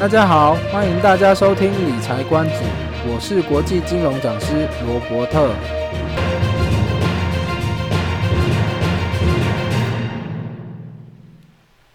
[0.00, 2.54] 大家好，欢迎大家收听理财观主，
[3.08, 5.52] 我是国际金融讲师罗伯特。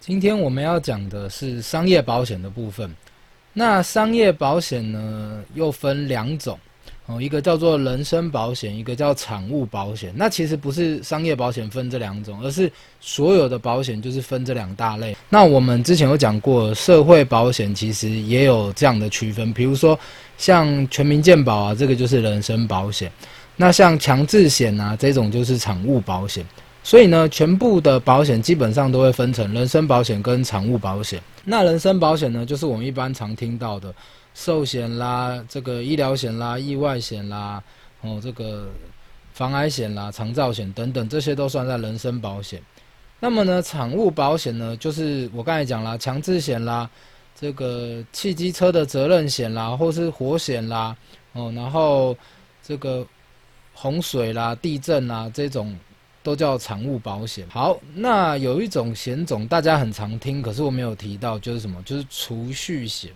[0.01, 2.93] 今天我们要讲的是商业保险的部分。
[3.53, 6.59] 那商业保险呢，又分两种。
[7.05, 10.13] 哦，一个叫做人身保险，一个叫产物保险。
[10.15, 12.71] 那其实不是商业保险分这两种，而是
[13.01, 15.13] 所有的保险就是分这两大类。
[15.27, 19.99] 那我们之前有讲过，社会保险其实也有这样的区分，比如说
[20.37, 23.11] 像全民健保啊，这个就是人身保险。
[23.57, 26.45] 那像强制险啊，这种就是产物保险。
[26.85, 31.21] 所以呢，全部的保险基本上都会分成人身保险跟产物保险。
[31.43, 33.93] 那人身保险呢，就是我们一般常听到的。
[34.33, 37.63] 寿险啦，这个医疗险啦，意外险啦，
[38.01, 38.67] 哦，这个
[39.33, 42.61] 防癌险啦，长照险等等，这些都算在人身保险。
[43.19, 46.89] 那么呢，产物保险呢，就是我刚才讲啦，强制险啦，
[47.39, 50.95] 这个汽机车的责任险啦，或是火险啦，
[51.33, 52.17] 哦，然后
[52.61, 53.05] 这个
[53.73, 55.77] 洪水啦、地震啦这种
[56.21, 57.47] 都叫产物保险。
[57.49, 61.81] 好，那有一种险种大家很常听，可是我没有提到，就是什么？
[61.83, 63.11] 就是储蓄险。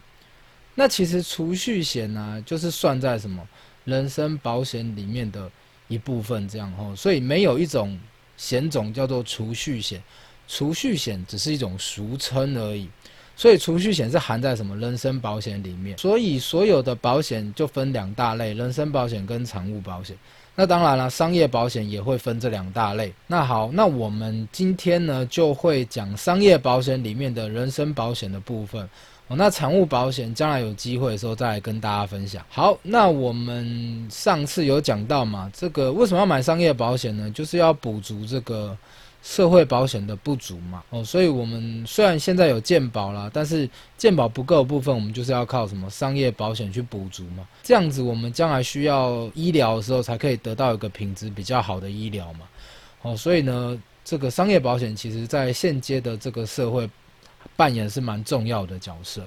[0.79, 3.41] 那其实储蓄险呢，就是算在什么
[3.83, 5.49] 人身保险里面的
[5.87, 7.97] 一部分，这样吼，所以没有一种
[8.37, 9.99] 险种叫做储蓄险，
[10.47, 12.87] 储蓄险只是一种俗称而已，
[13.35, 20.15] 所以储蓄险是含在什么人身保险里面，所以所有的保险就分两大类，人身保险跟财务保险。
[20.53, 23.11] 那当然了，商业保险也会分这两大类。
[23.25, 28.87] 那好，那我们今天呢就会讲商业保险里面的人身保险的部分。
[29.29, 32.41] 哦，那产物保险将来有机会的时候再来跟大家分享。
[32.49, 37.29] 好，那我们上次有讲到嘛，这个为什么要买商业保险呢？
[37.31, 38.77] 就是要补足这个
[39.21, 40.81] 社会保险的不足嘛。
[40.91, 47.45] 哦，所以我们虽然现在有健保啦，但是健保不够的部分，我们就是要靠什么商业保险去补足嘛。
[47.61, 52.45] 这样子，我们将来需要医疗的时候，才可以得到一个品质比较好的医疗嘛。
[53.01, 56.89] 哦，所以呢，这个商业保险其实在现阶的这个社会。
[57.55, 59.23] 扮演是蛮重要的角色。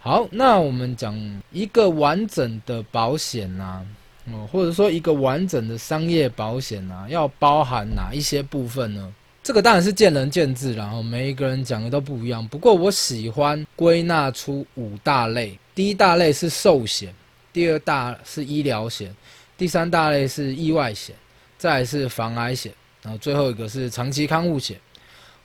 [0.00, 3.86] 好，那我们讲一个完整的保险呐、啊，
[4.32, 9.12] 哦，或者说一个完整的商业保险呐、啊，要包含哪一些部分呢？
[9.42, 12.46] 这个当然是见仁见智，然后每一个人讲的都不一样。
[12.46, 17.14] 不过我喜欢归纳出五大类：第一大类是寿险，
[17.52, 19.14] 第二大是医疗险，
[19.56, 21.16] 第三大类是意外险，
[21.56, 24.78] 再是防癌险，然后最后一个是长期康复险。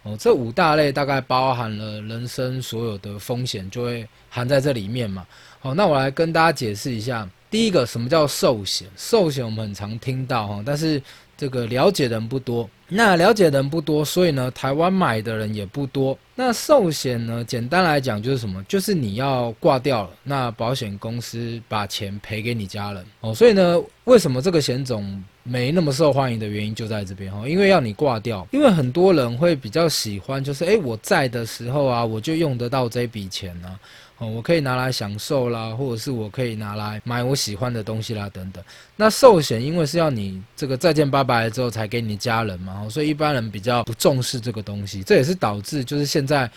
[0.03, 5.25] 哦，这五大类大概包含了人生所有的风险，就会含在这里面嘛。
[5.61, 8.87] 好，那我来跟大家解释一下，第一个什么叫寿险？
[8.97, 11.01] 寿险我们很常听到哈，但是
[11.37, 12.69] 这个了解人不多。
[12.89, 16.15] 那了解人不多，所以呢，台湾买的人也不多。
[16.35, 18.61] 那寿险呢，简单来讲就是什么？
[18.65, 23.05] 就是你要挂掉了，那保险公司把钱赔给你家人。
[23.21, 25.23] 哦，所以呢，为什么这个险种？
[25.43, 33.79] 没那么受欢迎的原因就在这边哈，因为要你挂掉，因为很多人会比较喜欢，就是诶，我在的时候啊，我就用得到这笔钱呢，
[34.17, 38.63] 哦，我可以拿来享受啦，或者是我可以拿来买我喜欢的东西啦，等等。
[38.95, 46.49] 那寿险因为是要你这个再见拜拜之后才给你家人嘛，所以一般人比较不重视这个东西，这也是导致就是现在。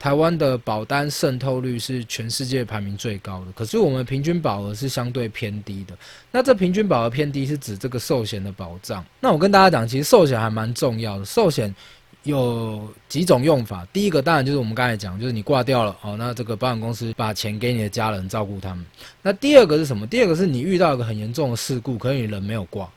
[0.00, 5.94] 台湾的保单渗透率是全世界排名最高的，可是我们平均保额是相对偏低的。
[6.32, 9.04] 那这平均保额偏低是指这个寿险的保障。
[9.20, 11.24] 那我跟大家讲，其实寿险还蛮重要的。
[11.26, 11.74] 寿险
[12.22, 18.82] 有几种用法，第一个当然就是我们刚才讲，就是你挂掉了哦，那这个保险公司把钱给你的家人照顾他们。
[19.20, 20.06] 那第二个是什么？
[20.06, 22.88] 第二个是你遇到一个很严重的事故，可是你人没有挂，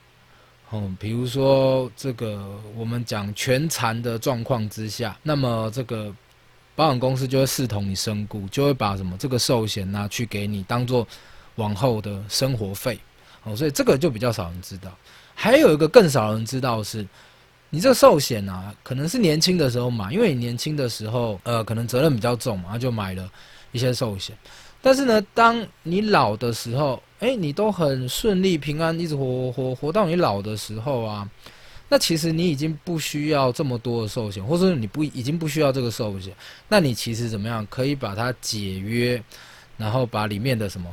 [0.70, 6.16] 哦，比如说这个我们讲全残的状况之下，那么这个。
[6.76, 11.08] 保险公司就会视同你身故，就会把什么这个寿险拿去给你当做
[11.56, 13.00] 往后的生活费，
[13.44, 14.92] 哦，所以这个就比较少人知道。
[15.36, 17.06] 还有一个更少人知道的是，
[17.70, 23.30] 你这寿险啊，可能是年轻的时候买，因为你年轻的时候，呃，可能责任比较重嘛，就买了
[23.72, 24.36] 一些寿险。
[24.82, 31.30] 但是呢，当你老的时候，诶，你都很顺利平安，一直活活活到你老的时候啊。
[31.90, 36.34] 那其实你已经不需要这么多的寿险，或者说你不已经不需要这个寿险，
[36.68, 39.22] 那你其实怎么样可以把它解约，
[39.78, 40.90] 然后把里面的什么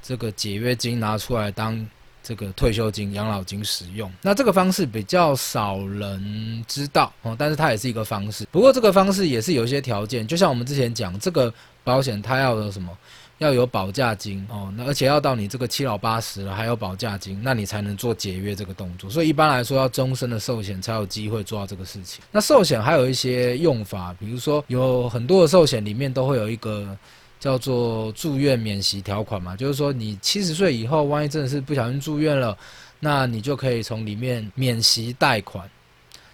[0.00, 1.84] 这个解约金拿出来当
[2.22, 4.12] 这个退休金、养老金使用。
[4.22, 8.46] 那这个方式比较少人知道哦，但是它也是一个方式。
[8.52, 11.52] 不过这个方式也是有一些条件，就像我们之前讲这个
[11.82, 12.96] 保险，它要有什么？
[13.44, 19.08] 要有保价金哦，那而且要到你这个七老八十了还有保价金，那你才能做解约这个动作。
[19.10, 22.24] 所以一般来说，要终身的寿险才有机会做到这个事情。
[22.32, 26.96] 那寿险还有一些用法，比如说有很多的寿险里面都会有一个
[27.38, 32.56] 叫做住院免息条款嘛，就是说你七十岁以后，万一真的是不小心住院了，
[33.00, 35.68] 那你就可以从里面免息贷款。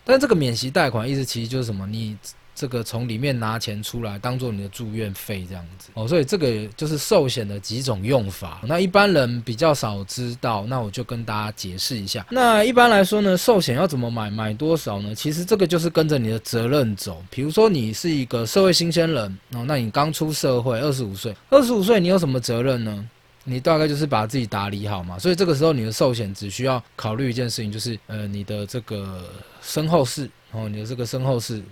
[0.04, 1.86] 但这个免息贷款意思其实就是什么？
[1.86, 2.16] 你
[2.60, 8.60] 这个从里面拿钱出来，当做你的住院费这样子哦，所以这个就是寿险的几种用法。
[8.64, 12.26] 那一般人比较少知道，那我就跟大家解释一下。
[12.28, 15.14] 那一般来说呢，寿险要怎么买，买多少呢？
[15.14, 17.24] 其实这个就是跟着你的责任走。
[17.30, 23.08] 比如说你是一个社会新鲜人哦，那你刚出社会，二十五岁，二十五岁你有什么责任呢？
[23.44, 25.18] 你大概就是把自己打理好嘛。
[25.18, 29.24] 所以这个时候你的寿险只需要考虑一件事情，就是呃你的这个
[29.62, 31.62] 身后事哦，你的这个身后事。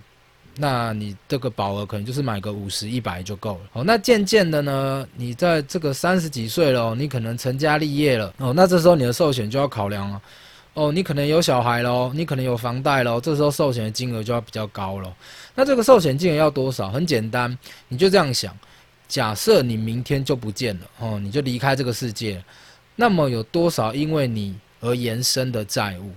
[0.61, 3.59] 那你这个保额可能就是买个五十、一百就够了。
[3.71, 8.33] 哦，那渐渐的呢，你在这个三十几岁了，你可能成家立业了。
[8.39, 10.21] 哦，那这时候你的寿险就要考量了。
[10.73, 15.15] 哦，你可能有小孩喽，你可能有房贷喽，这时候寿险的金额就要比较高了。
[15.55, 16.89] 那这个寿险金额要多少？
[16.91, 17.57] 很简单，
[17.87, 18.53] 你就这样想：
[19.07, 22.43] 假设你明天就不见了，哦，你就离开这个世界，
[22.97, 26.11] 那么有多少因为你而延伸的债务？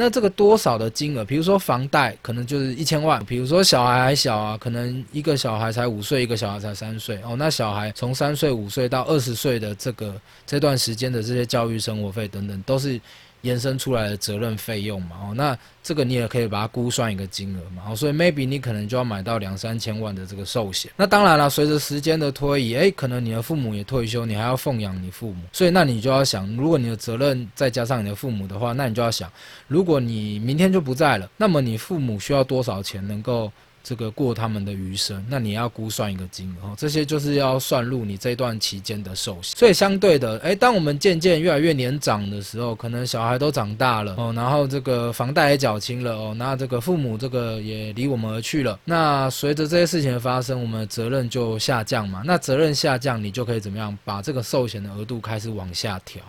[0.00, 1.22] 那这个多少的金额？
[1.22, 7.36] 比如说房贷可能就是一千万，比如说小孩还小啊，可能一个小孩才五岁，一个小孩才三岁哦。
[7.36, 12.98] 那小孩从三岁、五岁到二十岁的这个这段时间的这些教育、生活费等等，都是。
[13.42, 20.90] 延伸出来的责任费用嘛，哦，那这个你也可以把它估算一个金额嘛，哦，所以 maybe 你可能就要买到两三千万的这个寿险。
[20.96, 29.30] 那当然了，随着时间的推移，诶，可能你的父母也退休，你还要奉养你父母，所以那你就要想，如果你的责任再加上你的父母的话，那你就要想，
[29.68, 33.50] 如果你明天就不在了，那么你父母需要多少钱能够？
[33.82, 39.56] 这个过他们的余生，那你要估算一个金额，这些就是要算入你这段期间的寿险。
[39.56, 48.78] 所以相对的，诶，当我们渐渐越来越年长的时候，可能小孩都长大了哦，然后这个房贷也缴清了哦，那这个父母这个也离我们而去了。
[48.84, 52.22] 那随着这些事情的发生，我们的责任就下降嘛。
[52.24, 53.96] 那责任下降，你就可以怎么样？
[54.04, 56.22] 把这个寿险的额度开始往下调。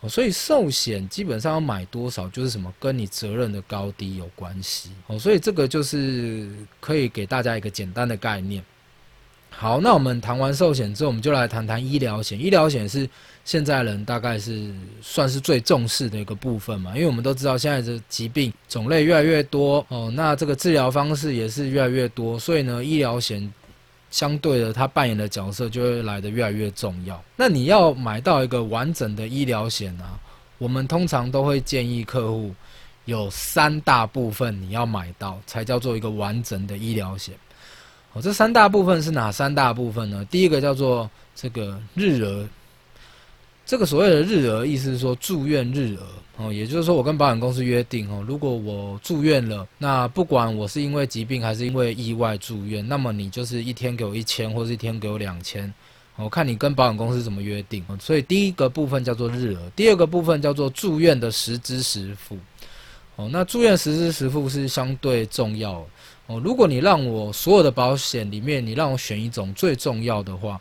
[0.00, 4.90] 哦，所以寿险基本上要买多少，就是什么跟你责任的高低有关系。
[5.08, 6.48] 哦，所以这个就是
[6.80, 8.62] 可以给大家一个简单的概念。
[9.50, 12.40] 好，那我们谈完寿险之后，我们就来谈谈医疗险。
[12.40, 13.08] 医疗险是
[13.44, 14.72] 现在人大概是
[15.02, 23.52] 算是最重视的一个部分嘛，因为我们都知道现在的疾病种类越来越多哦，那这个治疗方式也是越来越多，所以呢，医疗险。
[24.10, 27.22] 相对的，他扮演的角色就会来得越来越重要。
[27.36, 30.18] 那你要买到一个完整的医疗险啊，
[30.58, 32.54] 我们通常都会建议客户
[33.04, 37.34] 有三大部分你要买到，才叫做一个完整的医疗险。
[38.12, 40.24] 哦，这三大部分是哪三大部分呢？
[40.30, 42.48] 第一个叫做这个日额。
[43.66, 46.06] 这个所谓的日额，意思是说住院日额
[46.40, 55.74] 哦，也就是说我跟保险公司约定哦，如果我住院了，那不管我是因为疾病还是因为意外住院，那么你就是一天给我一千，或是一天给我两千，
[56.14, 57.84] 我看你跟保险公司怎么约定。
[57.98, 62.38] 所以第一个部分叫做日额，第二个部分叫做住院的实支实付。
[63.16, 65.84] 哦，那住院实支实付是相对重要
[66.28, 66.40] 哦。
[66.44, 70.60] 如果你让我所有的保险里面，你让我选一种最重要的话。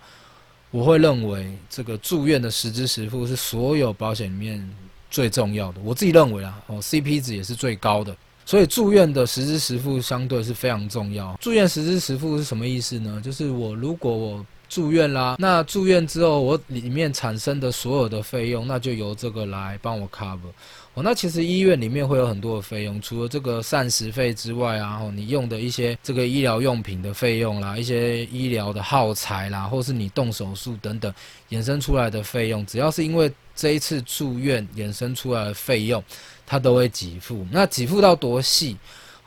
[0.70, 4.70] 我会认为这个住院的实支实付是所有保险里面
[5.10, 5.80] 最重要的。
[5.84, 8.16] 我自己认为啊，哦，CP 值也是最高的。
[8.46, 11.38] 所以住院的实支实付相对是非常重要。
[11.42, 13.22] 住院实支实付是什么意思呢？
[13.22, 20.52] 就是我如果我住院啦，那住院之后我里面产生的所有的费用，那就由这个来帮我 cover。
[20.98, 31.14] 哦，那其实医院里面会有很多的费用，除了这个膳食费之外啊，哦，你用的一些这个医疗用品的费用啦，一些医疗的耗材啦，或是你动手术等等
[31.52, 36.04] 衍生出来的费用，只要是因为这一次住院衍生出来的费用，
[36.48, 37.46] 它都会给付。
[37.52, 38.76] 那给付到多细？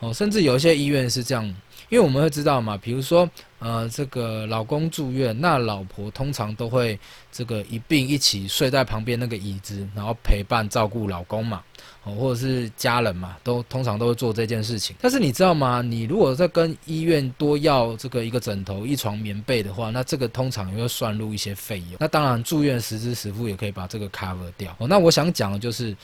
[0.00, 1.55] 哦，甚至有一些医院是这样。
[1.91, 3.29] 因为我们会知道嘛，比如说，
[3.59, 6.99] 呃，这个老公住院，那老婆通常都会
[7.31, 11.63] 这个一并一起睡在旁边那个椅子，然后陪伴照顾老公嘛，
[12.05, 14.95] 哦，或者是家人嘛，都通常都会做这件事情。
[15.01, 15.83] 但是你知道吗？
[15.83, 21.97] 你如果在跟医院多要这个一个枕头、一床棉被的话，那这个通常也会算入一些费用。
[21.99, 24.73] 那当然，住院实支实付也可以把这个 cover 掉。
[24.79, 25.95] 哦，那我想讲的就是。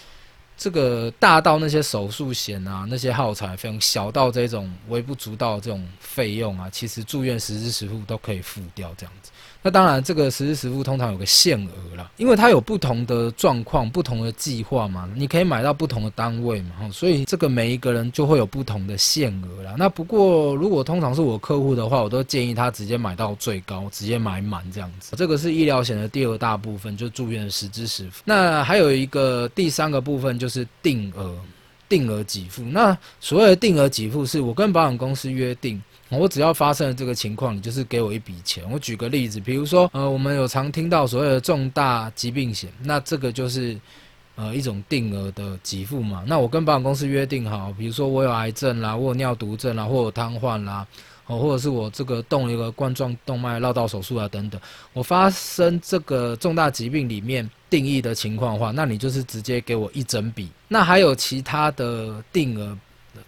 [0.56, 9.30] 这个大到那些手术险啊，那些耗材费用，小到这种微不足道这种费用啊，其实住院实支实付都可以付掉这样子。
[9.66, 19.74] 那当然，这个实支实付通常有个限额啦，因为它有不同的状况、不同的计划嘛，你可以买到不同的单位嘛，所以这个每一个人就会有不同的限额啦。
[19.76, 25.16] 那不过，如果通常是我客户的话，我都建议他直接买到最高，直接买满这样子。
[25.16, 28.22] 这个是医疗险的第二大部分，就住院的实支实付。
[28.24, 31.34] 那还有一个第三个部分就是定额，
[31.88, 32.62] 定额给付。
[32.62, 35.82] 那所谓的定额给付，是我跟保险公司约定。
[36.10, 38.62] 我只要发生了这个情况，你就是给我一笔钱。
[38.70, 43.76] 我举个例子，比如说，呃，我们有常听到所谓的重大疾病险，那这个就是
[44.36, 46.24] 呃一种定额的给付嘛。
[46.26, 50.86] 那我跟保险公司约定好，比如说我有癌症啦，我有尿毒症啦，或有瘫痪啦。
[51.28, 54.60] 哦，或者是我这个动了一个冠状动脉绕道手术啊，等等，
[54.92, 60.48] 我发生这个重大疾病里面定义的情况的话，那你就是直接给我一整笔。
[60.68, 62.78] 那还有其他的定额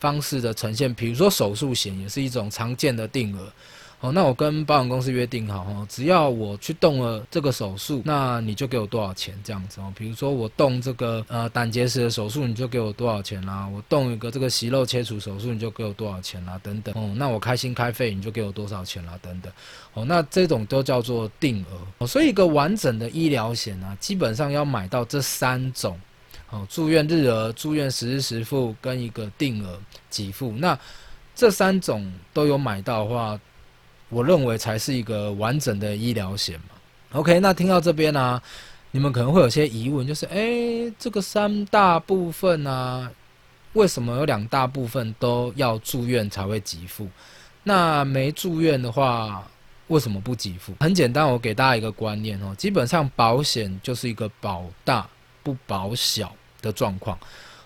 [0.00, 3.52] 方式的呈现，比如说手术险也是一种常见的定额。
[4.00, 9.92] 哦，那我跟保险公司约定好哦，只要我去动了这个手术，那你就给我多少钱这样子哦。
[9.97, 13.66] 比如说我动这个呃胆结石的手术，你就给我多少钱啦？
[13.66, 16.57] 我动一个这个息肉切除手术，你就给我多少钱啦？
[16.62, 17.12] 等等哦。
[17.16, 19.18] 那我开心开肺，你就给我多少钱啦？
[19.21, 19.52] 等等
[19.95, 20.04] 哦。
[20.04, 22.07] 那这种都叫做定额哦。
[22.07, 25.99] 所以一个完整的医疗险啊，基本上要买到这三种
[26.50, 29.78] 哦：住院日额、住院实支实付跟一个定额
[30.11, 30.52] 给付。
[30.52, 30.78] 那
[31.35, 33.40] 这三种都有买到的话。
[34.11, 36.71] 我认为才是一个完整的医疗险嘛。
[37.12, 38.40] OK，那听到这边呢、
[38.90, 43.12] 你们可能会有些疑问，就是诶，这个三大部分啊，
[43.75, 47.07] 为什么有两大部分都要住院才会给付？
[47.64, 49.47] 那没住院的话，
[49.88, 50.73] 为什么不给付？
[50.81, 55.07] 很简单，我给大家一个观念哦，基本上保险就是一个保大
[55.42, 57.18] 不保小的状况。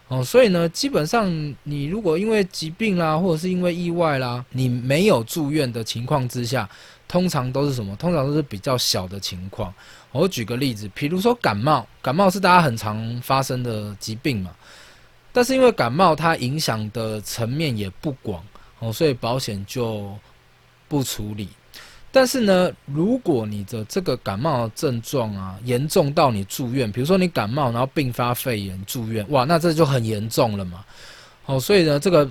[0.09, 1.27] 哦，所以呢，基本上
[1.63, 6.69] 你如果因为疾病啦，或者是因为意外啦，你没有住院的情况之下，
[7.09, 7.97] 通常都是什么？
[7.97, 9.73] 通常都是比较小的情况。
[10.11, 14.55] 我举个例子，比如说感冒，感冒是大家很常发生的疾病嘛，
[15.33, 18.45] 但是因为感冒它影响的层面也不广，
[18.81, 20.15] 哦，所以保险就
[20.89, 21.49] 不处理。
[22.15, 30.85] 但是呢，如果你的这个感冒的症状啊严重到你住院，比如说你感冒然后并发肺炎住院，哇，那这就很严重了嘛。
[31.47, 32.31] 哦，所以呢，这个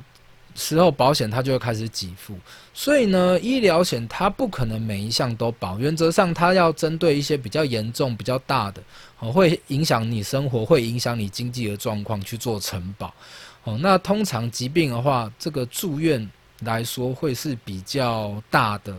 [0.54, 2.36] 时候保险它就会开始给付。
[2.76, 8.84] 所以呢，医疗险它不可能每一项都保，原则上它要针对一些比较严重、比较大的，
[9.18, 13.12] 哦，会影响你生活、会影响你经济的状况去做承保。
[13.64, 18.96] 哦，那通常疾病的话，这个住院来说会是比较大的。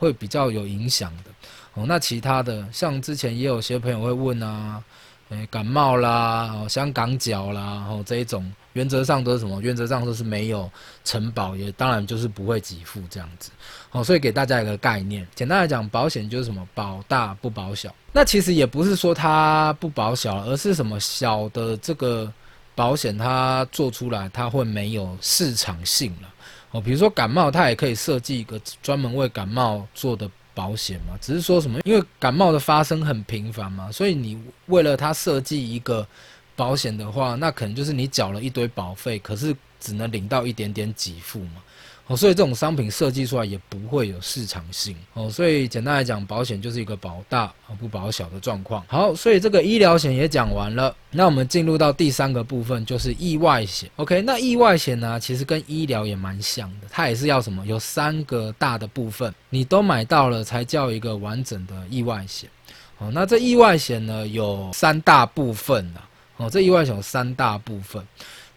[0.00, 1.30] 会比较有影响的
[1.74, 1.84] 哦。
[1.86, 4.82] 那其他的，像之前也有些朋友会问啊，
[5.28, 9.60] 诶，感冒啦，哦，香港脚啦，哦，这一种原则上都是什么？
[9.60, 10.68] 原则上都是没有
[11.04, 13.50] 承保，也当然就是不会给付这样子。
[13.92, 16.66] 哦，所以给大家一个概念，简单来讲，保险就是什么？
[16.74, 17.94] 保大不保小。
[18.12, 22.32] 那其实也不是说它不保小，而是什么小的这个
[22.74, 26.28] 保险它做出来，它会没有市场性了。
[26.72, 31.18] 哦，比如说感冒，它也可以设计一个专门为感冒做的保险嘛。
[31.20, 36.06] 只是说什么，因为感冒的发生很频繁嘛，所以你为了它设计一个
[36.54, 41.62] 保险的话，那可能就是你缴了一堆保费，可是只能领到一点点给付嘛。
[42.10, 48.84] 哦，所以这种商品设计出来也不会有市场性哦，所以简单来讲，保险就是一个保大而不保小的状况。
[48.88, 53.88] 好，所以这个医疗险也讲完了，那我们进入到第三个部分，就是意外险。
[53.94, 57.64] OK，那意外险呢，其实跟医疗也蛮像的，它也是要什么？
[57.64, 62.50] 有三个大的部分，你都买到了才叫一个完整的意外险。
[62.98, 66.08] 哦，那这意外险呢，有三大部分啊。
[66.38, 68.04] 哦，这意外险有三大部分，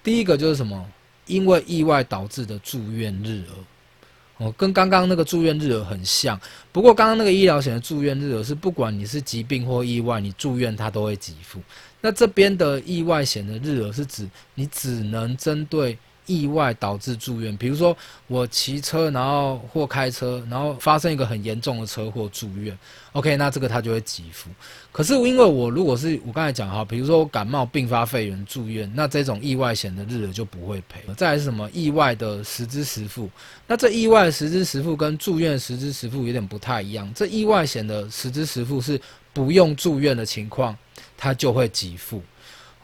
[0.01, 0.83] 第一个就是什么？
[1.25, 6.39] 因为意外导致的住院日额，哦，跟刚刚那个住院日额很像。
[6.71, 11.61] 不过刚刚那个医疗险的住院日额是不管你是疾病或意外，你住院它都会给付。
[12.01, 15.97] 那这边的意外险的日额是指你只能针对。
[16.25, 17.95] 意外导致住院，比如说
[18.27, 22.77] 我骑车，然后或开车，然后发生一个很严重的车祸住院
[23.11, 24.49] ，OK，那这个他就会给付。
[24.91, 31.01] 可是因为我如果是我刚才讲哈，比如说我感冒并发肺炎住院，那这种意外险的日额就不会赔。
[31.15, 31.69] 再来是什么？
[31.73, 33.29] 意外的实支实付。
[33.67, 37.11] 那这意外实支实付跟住院实支实付有点不太一样。
[37.13, 38.99] 这意外险的实支实付是
[39.33, 40.77] 不用住院的情况，
[41.17, 42.21] 它就会给付。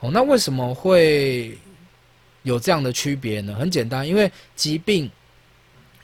[0.00, 1.56] 哦，那为什么会？
[2.42, 3.54] 有这样的区别呢？
[3.54, 5.10] 很简单，因为疾病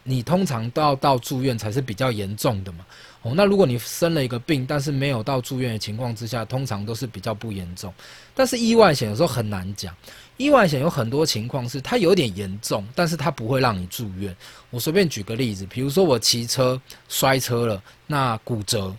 [0.02, 2.85] 你通常都要到住院才是比较严重的嘛。
[3.23, 7.93] 哦，那如果你生了一个病，但是没有到住院的情况之下，通常都是比较不严重。
[8.35, 9.93] 但是意外险有时候很难讲，
[10.37, 14.37] 意外险有很多情况是它有点严重，但是它不会让你住院。
[14.71, 18.95] 我随便举个例子，比如说我骑车摔车了，那骨折。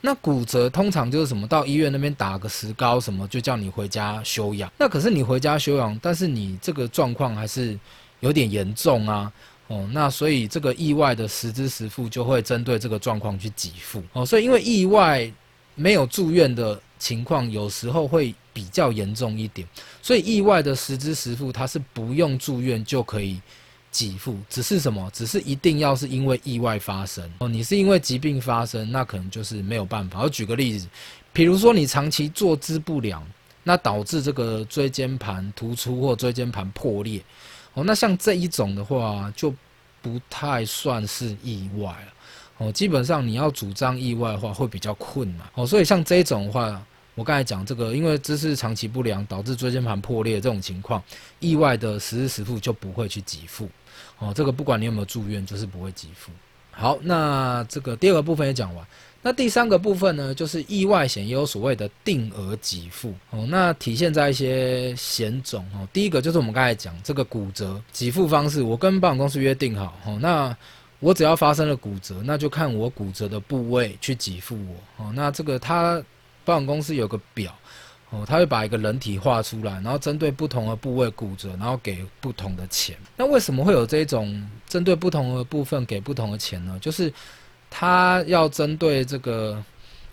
[0.00, 4.70] 那骨折通常就是什么，到医院那边打个石膏什么，就叫你回家休养。
[4.78, 7.78] 那可是你回家休养，但是你这个状况还是
[8.20, 9.32] 有点严重啊。
[9.66, 14.02] 哦，那所以这个意外的实支实付就会针对这个状况去给付。
[14.12, 15.30] 哦，所以因为意外
[15.74, 19.68] 没有住院的情况，有时候会比较严重一点，
[20.00, 23.40] 所以意外的实支实付它是不用住院就可以
[23.90, 25.10] 给付，只是什么？
[25.12, 27.48] 只是一定要是因为意外发生哦。
[27.48, 30.22] 你是因为疾病发生，那可能就是没有办法。
[30.22, 30.86] 我举个例子，
[31.32, 33.26] 比如说你长期坐姿不良，
[33.64, 37.22] 那导致这个椎间盘突出或椎间盘破裂
[37.74, 37.82] 哦。
[37.84, 39.54] 那像这一种的话，就
[40.00, 42.12] 不太算是意外了
[42.58, 42.72] 哦。
[42.72, 45.66] 基本上你要主张意外的话，会比较困难哦。
[45.66, 46.82] 所以像这种的话。
[47.18, 51.02] 我刚才讲这个，因为姿势长期不良导致椎间盘破裂这种情况，
[51.40, 53.68] 意外的实支实付就不会去给付。
[54.20, 56.30] 哦，这个不管你有没有住院，就是不会给付。
[56.70, 58.86] 好，那这个第二个部分也讲完，
[59.20, 63.12] 那第三个部分呢，就是意外险也有所谓的定额给付。
[63.30, 65.66] 哦，那体现在一些险种。
[65.74, 69.98] 哦，第一个就是我们刚才讲这个骨折给付方式，我跟保险公司约定好。
[70.06, 70.56] 哦，那
[71.00, 75.04] 我只要发生了骨折，那就看我骨折的部位去给付我。
[75.04, 76.00] 哦，那这个它。
[76.48, 77.54] 保险公司有个表，
[78.08, 82.96] 哦，他会把一个人体画出来，然后针对不同的部位骨折，然后给不同的钱。
[83.18, 86.78] 那为什么会有这种针对不同的部分给不同的钱呢？
[86.80, 87.12] 就是
[87.68, 89.62] 他要针对这个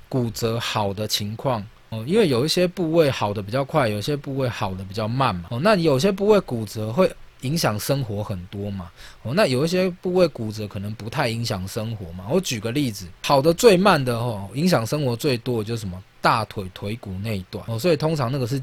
[0.10, 5.46] 骨折好的情况哦，因为有一些部位好的比较快，有些部位好的比较慢嘛。
[5.52, 7.10] 哦，那有些部位骨折会。
[7.42, 8.90] 影响生活很多嘛，
[9.22, 12.26] 哦，那有一些部位骨折可能不太影响生活嘛。
[12.32, 18.60] 我举个例子，好的最慢的哦，影响生活最多的就是什么大腿腿骨那一段哦，所以通常那个是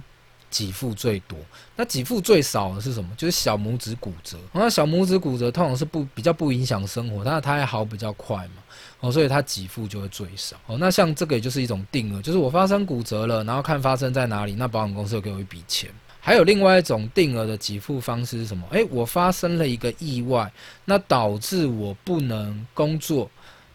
[0.50, 1.38] 给付最多。
[1.76, 3.08] 那给付最少的是什么？
[3.16, 4.36] 就是小拇指骨折。
[4.52, 8.62] 那小拇指骨折通常是不比较不影响生活，但是它还好比较快嘛，
[8.98, 10.56] 哦，所以它给付就会最少。
[10.66, 15.88] 哦，那像这个也就是一种定额，就是我发生骨折了，然后看发生在哪里，那保险公司会给我一笔钱。
[16.24, 18.64] 还有另外一种定额的给付方式是什么？
[18.70, 20.52] 诶，我发生了一个意外，
[20.84, 23.28] 那导致我不能工作，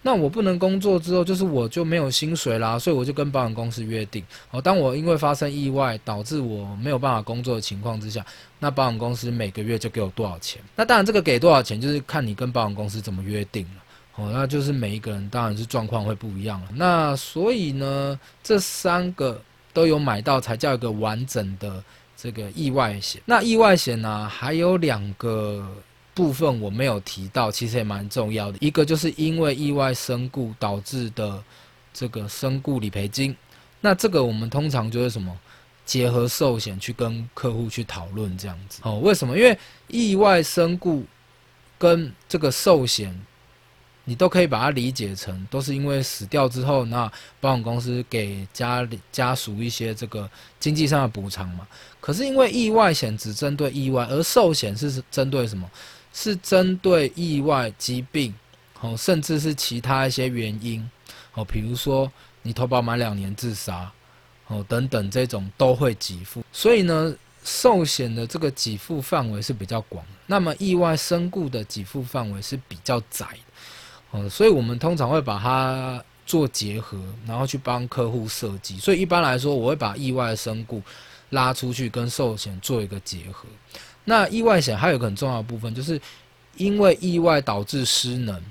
[0.07, 8.25] 那我不能工作之后，就是我就没有薪水啦，所以我就跟保险公司约定，哦，当我因为发生意外导致我没有办法工作的情况之下，
[8.59, 10.61] 那保险公司每个月就给我多少钱？
[10.77, 13.83] 那当然这个给多少钱就是看你跟保险公司怎么约定了，
[14.15, 16.67] 哦，那就是每一个人当然是状况会不一样了。
[16.73, 19.41] 那所以呢，这三个
[19.73, 21.83] 都有买到才叫一个完整的。
[22.19, 25.63] 这个意外险，那意外险呢、还有两个
[26.17, 28.57] 部分我没有提到，其实也蛮重要的。
[28.59, 31.43] 一个就是因为意外身故导致的
[31.93, 33.35] 这个身故理赔金，
[33.81, 35.31] 那这个我们通常就是什么
[35.85, 38.79] 结合寿险去跟客户去讨论这样子。
[38.81, 39.37] 哦，为什么？
[39.37, 39.55] 因为
[39.87, 41.05] 意外身故
[41.77, 43.15] 跟这个寿险。
[44.09, 51.67] 你都可以把它理解成，都是因为死掉之后，那保险公司给家里家属一些这个经济上的补偿嘛。
[51.99, 55.69] 可是因为意外险只针对意外，而寿险是针对什么？
[56.13, 58.33] 是针对意外疾病，
[58.81, 60.89] 哦，甚至是其他一些原因，
[61.33, 63.91] 哦，比如说你投保满两年自杀，
[64.47, 66.43] 哦，等等这种都会给付。
[66.51, 73.27] 所以呢，寿险的这个给付范围是比较广，那么意外身故的给付范围是比较窄。
[74.11, 78.79] 哦，所以我们通常会把它做结合，然后去帮客户设计。
[78.79, 80.81] 所以一般来说，我会把意外身故
[81.31, 83.47] 拉出去跟寿险做一个结合。
[84.09, 85.99] 那意外险还有一个很重要的部分，就是
[86.55, 88.41] 因为意外导致失能。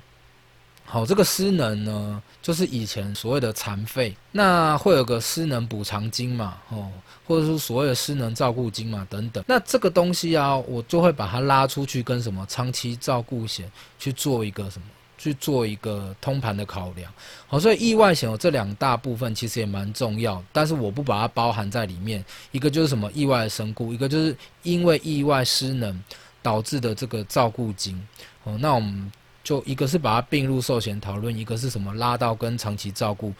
[0.84, 6.92] 好，这个失能呢，就是以前所谓的残废，那会有个失能补偿金嘛，哦，
[7.26, 9.42] 或者是所谓的失能照顾金嘛，等等。
[9.48, 14.86] 那这个东西啊，我就会把它拉出去跟什么长期照顾险去做一个什么。
[15.18, 17.10] 去做一个通盘的考量，
[17.46, 22.24] 好，所以意外险有这两大部分，其实也蛮重要，但是我不把它包含在里面。
[22.52, 25.98] 一个就是什么意外身故，一个就是因为意外失能
[26.42, 28.00] 导致的这个照顾金。
[28.44, 29.10] 哦，那我们
[29.42, 33.32] 就一个是把它并入寿险讨论，一个是什么拉到跟长期照顾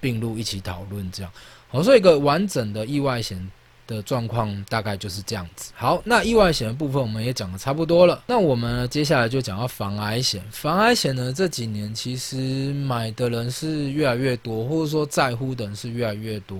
[0.00, 1.32] 并入一起讨论，这样。
[1.68, 3.50] 好，所以一个完整的意外险。
[3.96, 5.72] 的状况大概就是这样子。
[5.74, 8.22] 好，那意外险的部分我们也讲的差不多了。
[8.26, 10.42] 那我们接下来就讲到防癌险。
[10.50, 16.58] 防癌险呢，这几年其实买的人是越来越多，或者说在乎的人是越来越多。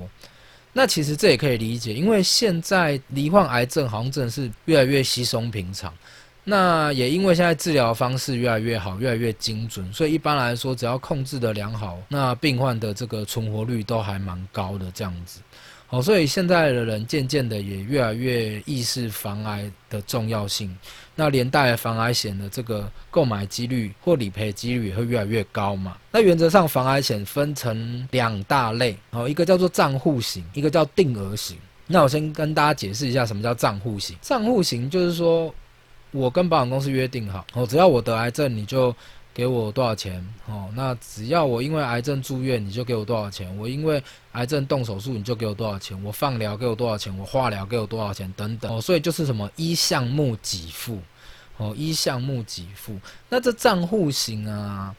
[0.72, 5.92] 那其实这也可以理解，因为现在罹患癌症好像真的是越来越稀松平常。
[6.42, 15.40] 那也因为现在治疗方式越来越好，越来越精准，所以一般来说，只要控制得良好，那病患的这个存活率都还蛮高的这样子。
[15.90, 20.72] 哦，所以现在的人渐渐的也越来越意识防癌的重要性，
[21.16, 25.96] 那连带防癌险的这个购买几率或理赔几率也会越来越高嘛。
[26.12, 31.58] 那原则上防癌险分成两大类，好，一个叫做账户型，一个叫定额型。
[31.88, 34.16] 那我先跟大家解释一下什么叫账户型。
[34.22, 35.52] 账户型就是说
[36.12, 38.94] 我跟保险公司约定好，哦，只要我得癌症，你就。
[39.40, 40.22] 给我多少钱？
[40.44, 48.70] 哦，那只要我因为癌症住院，你就给我多少钱；我因为癌症动手术，你就给我多少钱；我放疗给我多少钱；我化疗给我多少钱等等。
[48.70, 50.98] 哦，所以就是什么一项目给付。
[51.56, 53.00] 哦，一项目给付。
[53.30, 54.94] 那这账户型啊，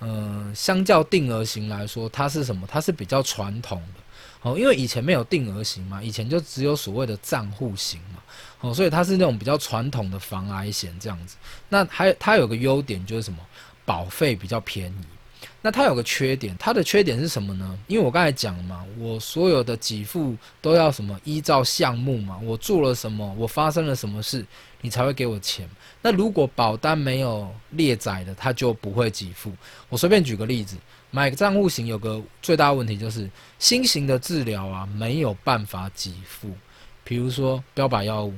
[0.00, 2.68] 嗯、相较定额型来说，它是什么？
[2.70, 4.00] 它是比较传统的
[4.42, 8.18] 哦，因为以前没有定额型嘛，以前就只有所谓的账户型嘛，
[8.60, 11.36] 哦，所以它是那种比较传统的防癌险这样子。
[11.70, 13.38] 那还它有个优点就是什么？
[13.90, 15.04] 保费比较便宜。
[15.60, 17.76] 那它有个缺点，它的缺点是什么呢？
[17.88, 24.46] 因为我刚才讲嘛，我所有的给付都要什么依照项目嘛，我做了什么，我发生了什么事，
[24.80, 25.68] 你才会给我钱。
[26.00, 29.52] 那如果保单没有列载的，它就不会给付。
[29.88, 30.76] 我随便举个例子，
[31.10, 36.48] 买个账户型有个最大问题就是新型的治疗啊没有办法给付，
[37.02, 38.32] 比如说标靶药物，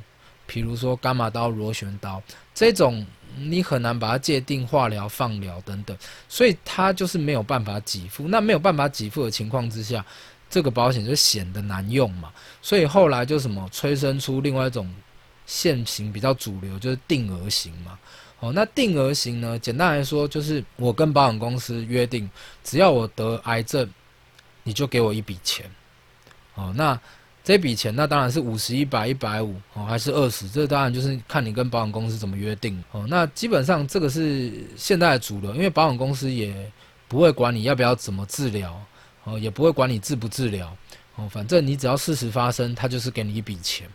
[0.46, 2.22] 比如说伽马刀、螺旋刀
[2.54, 3.04] 这种。
[3.36, 5.96] 你很难把它界定化疗、放疗等等，
[6.28, 8.28] 所以它就是没有办法给付。
[8.28, 10.04] 那没有办法给付的情况之下，
[10.50, 12.32] 这个保险就显得难用嘛。
[12.60, 14.92] 所以后来就什么催生出另外一种
[15.46, 17.98] 现行比较主流，就是定额型嘛。
[18.40, 22.30] 哦，那定额型呢，简单来说就是我跟保险公司约定，
[22.64, 23.88] 只要我得癌症，
[24.62, 25.70] 你就给我一笔钱。
[26.54, 26.98] 哦，那。
[27.44, 30.48] 这笔钱那当然是五十、一百、一百五哦，还是二十？
[30.48, 33.04] 这当然就是看你跟保险公司怎么约定哦。
[33.08, 36.54] 那基本上这个是现在的主流，因为保险公司也
[37.08, 38.80] 不会管你要不要怎么治疗
[39.24, 40.76] 哦，也不会管你治不治疗
[41.16, 43.88] 哦，反正你只要事实发生，他就是给你一笔钱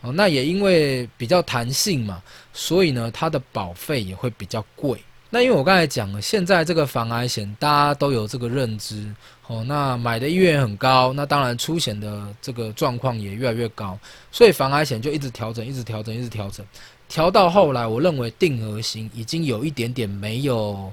[0.00, 0.12] 哦。
[0.12, 5.02] 那也因为比较弹性嘛，所以呢，它的保费也会比较贵。
[5.34, 9.10] 那因为我刚才讲了，现在这个防癌险大家都有这个认知，
[9.46, 13.98] 哦，那买的意愿很高，那当然出险的这个状况也越来越高，
[14.30, 16.64] 所以防癌险就一直调整，一直调整，一直调整，
[17.08, 20.92] 调到后来，我认为定额型已经有一点点没有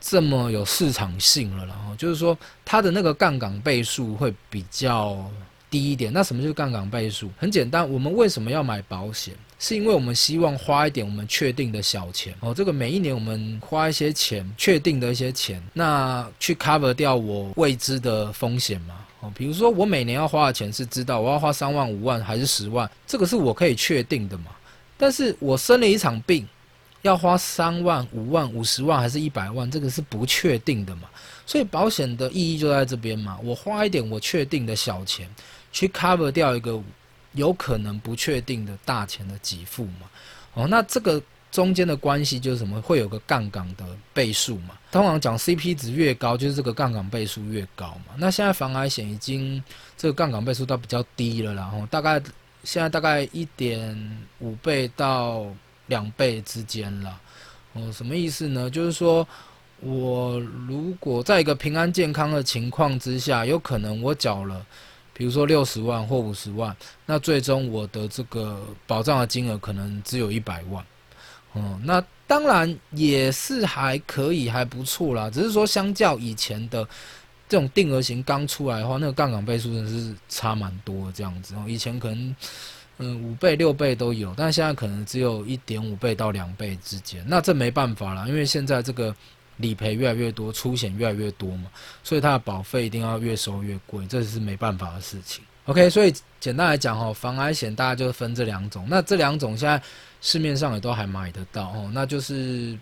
[0.00, 5.28] 这么有市场性了，然后就是说它的那个杠杆倍数会比较
[5.68, 6.12] 低一点。
[6.12, 7.28] 那什么就是杠杆倍数？
[7.36, 9.34] 很简单，我们为什么要买保险？
[9.62, 24.46] 是因为我们希望花一点我们确定的小钱哦，这个每一年我们花一些钱，确定的一些钱，那去 cover 掉我未知的风险嘛哦，比如说我每年要花的钱是知道我要花三万、五万还是十万，这个是我可以确定的嘛。
[24.98, 26.44] 但是我生了一场病，
[27.02, 31.02] 要花三万、五万、五十万还是一百万，这个是不确定的嘛。
[31.46, 35.28] 所以保险的意义就在这边嘛，我花一点我确定的小钱，
[35.70, 36.82] 去 cover 掉一个。
[37.34, 40.10] 有可能不确定的大钱的给付嘛？
[40.54, 42.80] 哦，那这个中间的关系就是什么？
[42.80, 44.78] 会有个杠杆的倍数嘛？
[44.90, 48.14] 通常讲 CP 值越高，就是这个杠杆倍数越高嘛。
[48.16, 49.62] 那现在防癌险已经
[49.96, 52.20] 这个杠杆倍数到比较低了，然后大概
[52.64, 55.46] 现在大概一点五倍到
[55.86, 57.20] 两倍之间了。
[57.72, 58.68] 哦，什么意思呢？
[58.68, 59.26] 就是说
[59.80, 64.64] 我如果在一个平安健康的情况之下，有可能我缴了。
[65.14, 66.74] 比如说六十万或五十万，
[67.06, 70.84] 那最终我的这个保障的金额可能只有一百万，
[71.52, 75.28] 哦，那当然也是还可以，还不错啦。
[75.30, 76.82] 只是说相较以前的
[77.48, 81.64] 这种定额型刚出来的话，那个杠杆倍数真是差蛮多这样子哦。
[81.68, 82.36] 以前可能
[82.98, 87.24] 嗯五倍六倍都有，但现在可能只有一点五倍到两倍之间。
[87.28, 89.14] 那这没办法啦，因为现在这个。
[89.62, 91.70] 理赔越来越多，出险越来越多嘛，
[92.04, 95.42] 所以它的保费一定要越收越贵，这是没办法的事情。
[95.64, 99.80] OK，所以简单来讲哦，防癌险大家就分这两种，那这两种现在
[100.20, 101.90] 市面上也都还买得到哦。
[101.94, 102.76] 那就是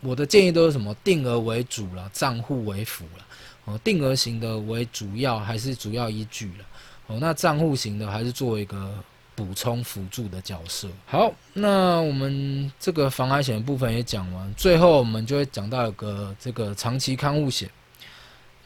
[0.00, 0.94] 我的建议都是什么？
[1.02, 3.24] 定额为主了，账户为辅了。
[3.64, 6.64] 哦，定额型的为主要还是主要依据了。
[7.06, 8.94] 哦，那账户型的还是作为一个。
[9.38, 10.88] 补充辅助的角色。
[11.06, 17.70] 好，那我们这个防癌险的部分也讲完，最后我们就会讲到一个这个长期看护险。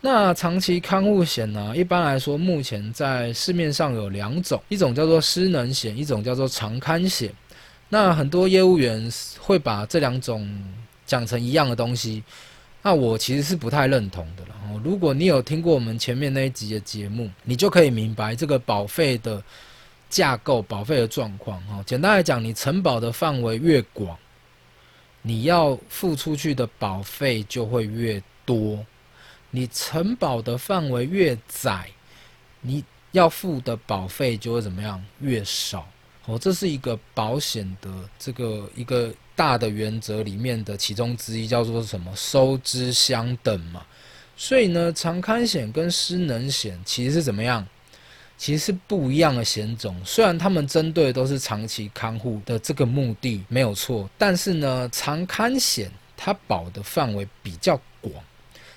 [0.01, 7.31] 那长期看护险呢，一般来说目前在市面上有两种，一种叫做失能险，一种叫做长刊险。
[7.91, 10.49] 那很多业务员会把这两种
[11.05, 12.25] 讲成一样的东西，
[12.81, 14.55] 那我其实是不太认同的了。
[14.83, 19.43] 如果你有听过我们前面那一集的节目，你就可以明白这个保费的。
[20.13, 24.15] 架构保费的状况，哈，简单来讲，你承保的范围越广，
[25.23, 28.85] 你要付出去的保费就会越多；
[29.51, 31.89] 你承保的范围越窄，
[32.61, 35.03] 你要付的保费就会怎么样？
[35.21, 35.89] 越少。
[36.27, 42.15] 哦，这是一个保险的这个一个大的原则里面的其中之一，叫做什么？
[42.15, 43.83] 收支相等嘛。
[44.37, 47.67] 所以呢，长看险跟失能险其实是怎么样？
[48.43, 58.13] 其实是不一样的险种，虽然他们针对的都是长期看护的这个目的没有错，但是呢，长看险它保的范围比较广，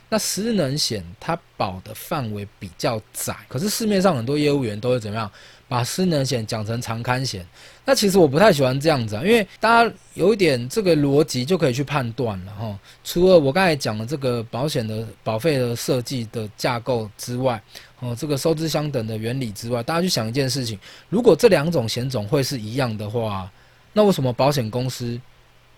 [0.08, 5.32] 那失能险它保的范围比较窄，可是市面上很多业务员都会怎么样？
[5.76, 7.46] 把失能险讲成长刊险，
[7.84, 12.80] 那其实我不太喜欢这样子啊，因为大家有一点这个逻辑就可以去判断了哈。
[13.04, 17.62] 除了我刚才讲的这个保险的保费的设计的架构之外，
[18.00, 23.52] 哦，这个收支相等的原理之外，大家去想一件事情：如果这两种险种会是一样的话，
[23.92, 25.20] 那为什么保险公司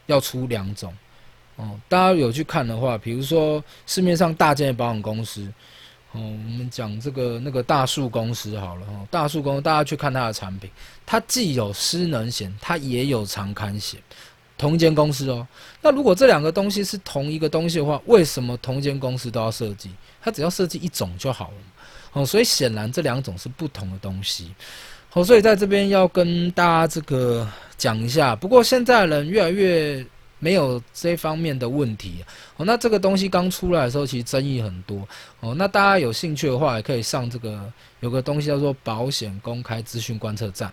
[0.05, 0.93] 要出两种？
[1.55, 5.51] 哦，大家有去看的话，比如说市面上大件的保险公司。
[6.17, 10.67] 哦，我们讲这个那个大树公司好了哈，大树公司大家去看它的产品，
[11.05, 14.01] 它既有失能险，它也有长刊险，
[14.57, 15.47] 同一间公司哦。
[15.79, 19.91] 那如果这两个东西是同一个东西的话，为什么同一间公司都要设计？
[20.19, 21.57] 它只要设计一种就好了。
[22.13, 24.51] 哦，所以显然这两种是不同的东西。
[25.09, 28.35] 好，所以在这边要跟大家这个讲一下。
[28.35, 30.03] 不过现在人越来越。
[30.39, 32.23] 没有这方面的问题
[32.57, 32.65] 哦。
[32.65, 35.07] 那这个东西刚出来的时候，其实争议很多
[35.39, 35.55] 哦。
[35.55, 37.71] 那大家有兴趣的话，也可以上这个
[38.01, 40.71] 有个东西叫做保险公开资讯观测站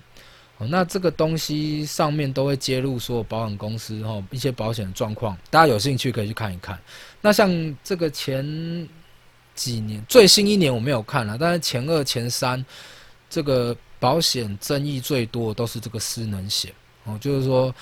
[0.59, 0.67] 哦。
[0.69, 6.79] 那这个东西上面都会揭露所有保险公司哦一些保险的状况，大家有兴趣可以去看一看。
[7.21, 8.45] 那像这个前
[9.55, 12.63] 几年最新一年我没有看了，但是前二前三
[13.31, 16.71] 这个保险争议最多都是这个失能险
[17.05, 17.75] 哦，就是说。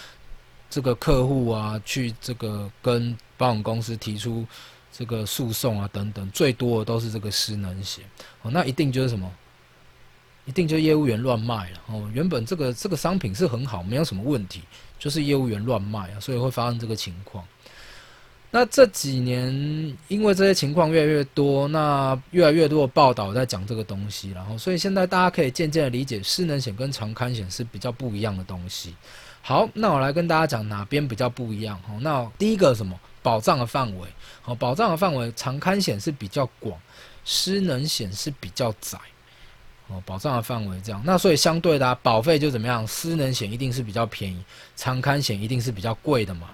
[0.72, 4.42] 这个客户啊，去这个跟保险公司提出
[4.90, 8.02] 这个诉讼啊，等等，最多的都是这个失能险
[8.40, 9.30] 哦，那一定就是什么？
[10.46, 12.10] 一定就业务员乱卖了哦。
[12.14, 14.62] 原本这个这个商品是很好，没有什么问题，
[14.98, 17.44] 就是业务员乱卖啊，所以会发生这个情况。
[18.50, 19.52] 那这几年
[20.08, 28.94] 因为这些情况越来越多，那越来越多的报道在讲这个东西，然后所以现在大家可以渐渐的理解，失能险跟长刊险是比较不一样的东西。
[29.42, 31.76] 好，那我来跟大家讲哪边比较不一样。
[31.82, 34.08] 好，那第一个什么保障的范围？
[34.44, 36.78] 哦，保障的范围，长刊险是比较广，
[37.24, 38.96] 失能险是比较窄。
[39.88, 42.86] 哦，保障的范围这样，那所以相对的、保费就怎么样？
[42.86, 44.42] 失能险一定是比较便宜，
[44.76, 46.50] 长刊险一定是比较贵的嘛。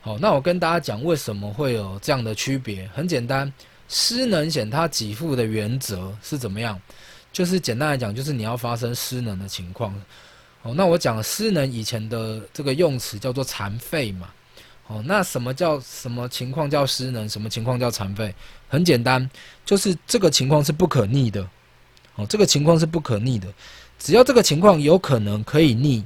[0.00, 2.88] 好，那我跟大家讲为什么会有这样的区别？
[2.94, 3.52] 很简单，
[3.88, 6.80] 失能险它给付的原则是怎么样？
[7.32, 9.92] 就是简单来讲，就是你要发生失能的情况。
[10.62, 14.28] 哦，那我讲失能以前的这个用词叫做残废嘛。
[14.88, 17.28] 哦，那什么叫什么情况叫失能？
[17.28, 18.34] 什么情况叫残废？
[18.68, 19.28] 很简单，
[19.64, 21.46] 就是这个情况是不可逆的。
[22.16, 23.46] 哦，这个情况是不可逆的。
[23.98, 26.04] 只要这个情况有可能可以逆，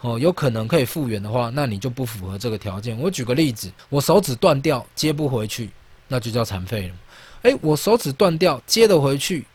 [0.00, 2.98] 哦，有可能可以复原的话，那你就不符合这个条件。
[2.98, 5.70] 我举个例子，我手指断掉接不回去，
[6.06, 6.94] 那就叫残废了。
[7.42, 9.46] 诶，我手指断掉接得回去。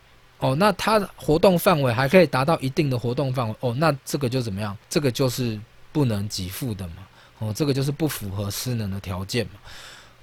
[0.42, 4.76] 哦，那它活动范围还可以达到一定的活动范围哦，那这个就怎么样？
[4.90, 5.58] 这个就是
[5.92, 6.94] 不能给付的嘛。
[7.38, 9.52] 哦，这个就是不符合失能的条件嘛。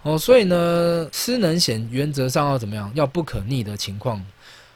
[0.03, 2.91] 哦，所以呢，失能险原则上要怎么样？
[2.97, 4.21] 要不可逆的情况。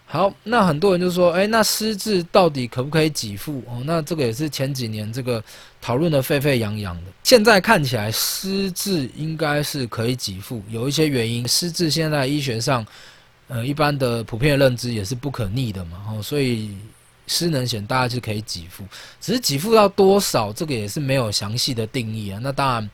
[0.06, 3.64] 好，那很多人就说，哎，那失智到底可不可以给付？
[3.66, 5.42] 哦，那这个也是前几年这个
[5.80, 7.10] 讨论的沸沸扬扬的。
[7.24, 12.86] 现在看起来失智应该是可以给付，有一些原因，失智现在医学上。
[13.52, 16.74] 呃，一般的普遍认知也是不可逆的嘛，哦，所以
[17.26, 18.82] 失能险大家是可以给付，
[19.20, 22.40] 只是给付到多少，这个也是没有详细的定义啊。
[22.42, 22.90] 那当然，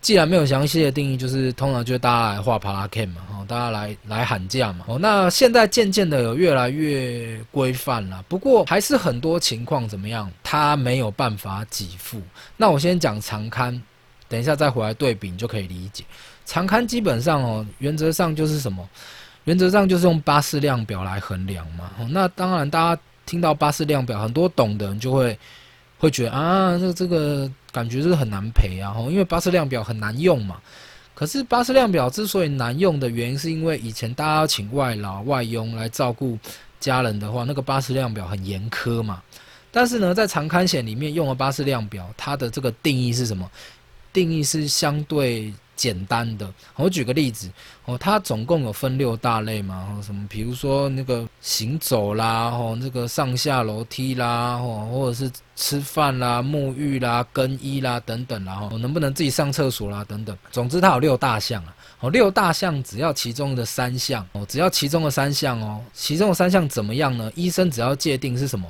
[0.00, 12.22] 既然没有详细的定义，就是通常就是大家来画帕拉 K 嘛，哦，大家来来喊价嘛，哦，那现在渐渐的有越来越规范了，不过还是很多情况怎么样，它没有办法给付。
[12.56, 13.82] 那我先讲长刊，
[14.28, 16.04] 等一下再回来对比，你就可以理解。
[16.46, 18.88] 长刊基本上哦，原则上就是什么？
[19.48, 25.38] 原则上就是用巴氏量表来衡量嘛，那当然大家听到巴氏量表，很多懂的人就会
[25.98, 30.60] 会觉得啊，这这个感觉是很难赔啊，因为巴氏量表很难用嘛。
[31.14, 36.38] 可是巴氏量表之所以难用的原因，是因为以前大家要请外劳外佣来照顾
[36.78, 39.22] 家人的话，那个巴氏量表很严苛嘛。
[39.72, 43.50] 但是呢，在长刊险里面用了巴氏量表，它的这个定义是什么？
[44.12, 45.54] 定义是相对。
[45.78, 47.48] 简单的，我举个例子
[47.84, 67.30] 哦，它总共有分六大类嘛，什么，比如说那个行走啦，哦，那个上下楼梯啦，哦，或者是吃饭啦、沐浴啦、更衣啦等等啦，哦，能不能自己上厕所啦等等，总之它有六大项啊，哦，六大项只要其中的三项哦，只要其中的三项哦，其中的三项怎么样呢？
[67.36, 68.66] 医生只要界定是什么？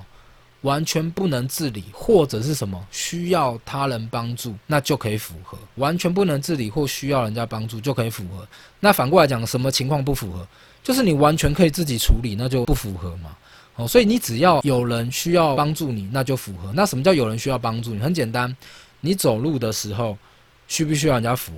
[0.62, 5.56] 完全不能自理，或者是什么需要他人帮助，那就可以符合。
[5.76, 8.46] 完全不能自理或需要人家帮助就可以符合。
[8.80, 10.46] 那反过来讲，什么情况不符合？
[10.82, 13.36] 就是你完全可以自己处理，那就不符合嘛。
[13.76, 16.72] 哦，所以你只要有人需要帮助你，那就符合。
[16.74, 18.00] 那什么叫有人需要帮助你？
[18.00, 18.54] 很简单，
[19.00, 20.18] 你走路的时候
[20.66, 21.52] 需不需要人家扶？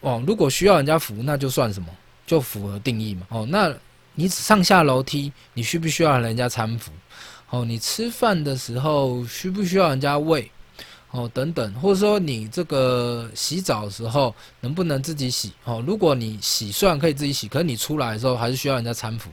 [0.00, 1.88] 哦，如果需要人家扶，那就算什么？
[2.26, 3.26] 就符合定义嘛。
[3.28, 3.72] 哦，那
[4.14, 6.90] 你上下楼梯，你需不需要人家搀扶？
[7.50, 10.50] 哦，你吃饭的时候需不需要人家喂？
[11.10, 15.52] 哦，等等，或者说你这个洗澡的时候能不能自己洗？
[15.64, 19.28] 哦，如果你洗虽然可以自己洗，可是你出来的时候还是需要人家搀扶。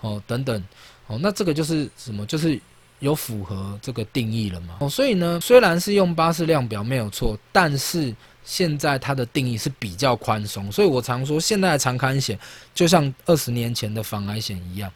[0.00, 0.60] 哦，等等，
[1.06, 2.26] 哦，那这个就是什么？
[2.26, 2.60] 就是
[2.98, 4.78] 有符合这个定义了嘛？
[4.80, 8.12] 哦，所以呢，虽然是用巴氏量表没有错，但是
[8.44, 10.72] 现在它的定义是比较宽松。
[10.72, 12.36] 所以我常说，现在的长刊险
[12.74, 14.90] 就像二十年前的防癌险一样，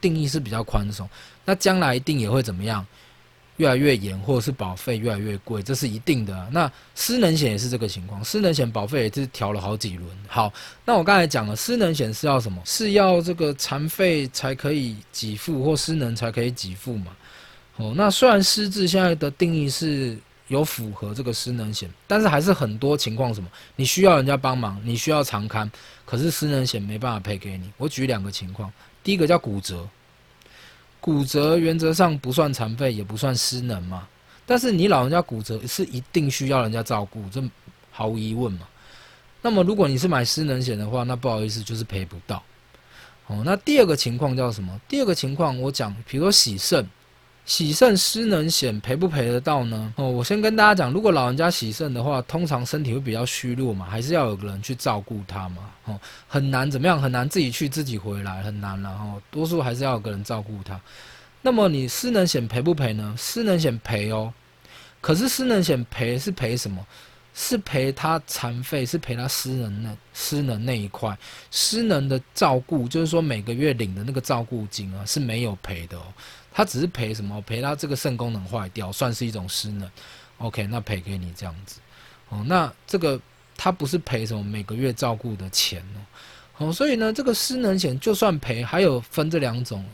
[0.00, 1.08] 定义是比较宽松。
[1.44, 2.86] 那将来一定也会怎么样？
[3.58, 6.48] 越来越严，或者是保费越来越贵，这是一定的。
[6.50, 10.10] 那失能险也是这个情况，失能险保费也是调了好几轮。
[10.26, 10.52] 好，
[10.84, 12.60] 那我刚才讲了，失能险是要什么？
[12.64, 17.12] 是要这个残废才可以给付，或失能才可以给付嘛？
[17.76, 20.18] 哦，那虽然失智现在的定义是
[20.48, 23.48] 有符合这个失能险，但是还是很多情况什么？
[23.76, 25.70] 你需要人家帮忙，你需要长看，
[26.04, 27.70] 可是失能险没办法赔给你。
[27.76, 28.72] 我举两个情况，
[29.04, 29.86] 第一个叫骨折。
[31.00, 34.08] 骨折原则上不算残废，也不算失能嘛。
[34.46, 37.42] 但是你老人家骨折是一定需要人家照顾，这
[37.92, 38.66] 毫无疑问嘛。
[39.42, 42.42] 那么如果你是买失能险的话，那不好意思，就是赔不到。
[43.26, 44.80] 哦，那第二个情况叫什么？
[44.88, 46.88] 第二个情况我讲，比如说洗肾。
[47.46, 49.92] 喜肾失能险赔不赔得到呢？
[49.96, 55.70] 哦，我先跟大家讲，如果老人家喜肾的话，通常身体会比较虚弱嘛，还是要有个人去照顾他嘛。
[55.84, 57.00] 哦，很难怎么样？
[57.00, 58.80] 很难自己去自己回来，很难。
[58.80, 60.80] 然后多数还是要有个人照顾他。
[61.42, 63.14] 那么你失能险赔不赔呢？
[63.18, 64.32] 失能险赔哦，
[65.02, 66.84] 可是失能险赔是赔什么？
[67.34, 71.18] 是赔他残废，是赔他失能那失能那一块。
[71.50, 76.04] 失能的照顾，就是说每个月领的那个照顾金啊，是没有赔的哦。
[76.52, 77.42] 他只是赔什么？
[77.42, 79.90] 赔他这个肾功能坏掉，算是一种失能。
[80.38, 81.80] OK，那赔给你这样子。
[82.28, 83.20] 哦，那这个
[83.56, 85.98] 他不是赔什么每个月照顾的钱哦。
[86.68, 89.84] 哦，所以呢，这个失能险就算赔，还有分这两种。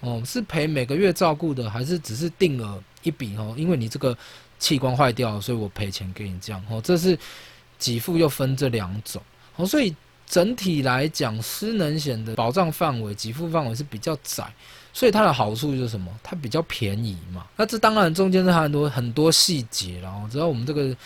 [0.00, 3.54] 哦，是赔每个月照顾的，还是只是定额一笔哦？
[3.56, 4.14] 因为你这个
[4.64, 6.64] 器官坏掉，所以我赔钱给你这样。
[6.70, 7.18] 哦，这是
[7.78, 9.20] 给付又分这两种。
[9.56, 9.94] 哦，所以
[10.26, 14.50] 整体来讲，失能险的保障范围、给付范围是比较窄。
[14.94, 16.10] 所以它的好处就是什么？
[16.22, 17.44] 它比较便宜嘛。
[17.56, 20.96] 那这当然中间是很多很多细节，然后只要我们这个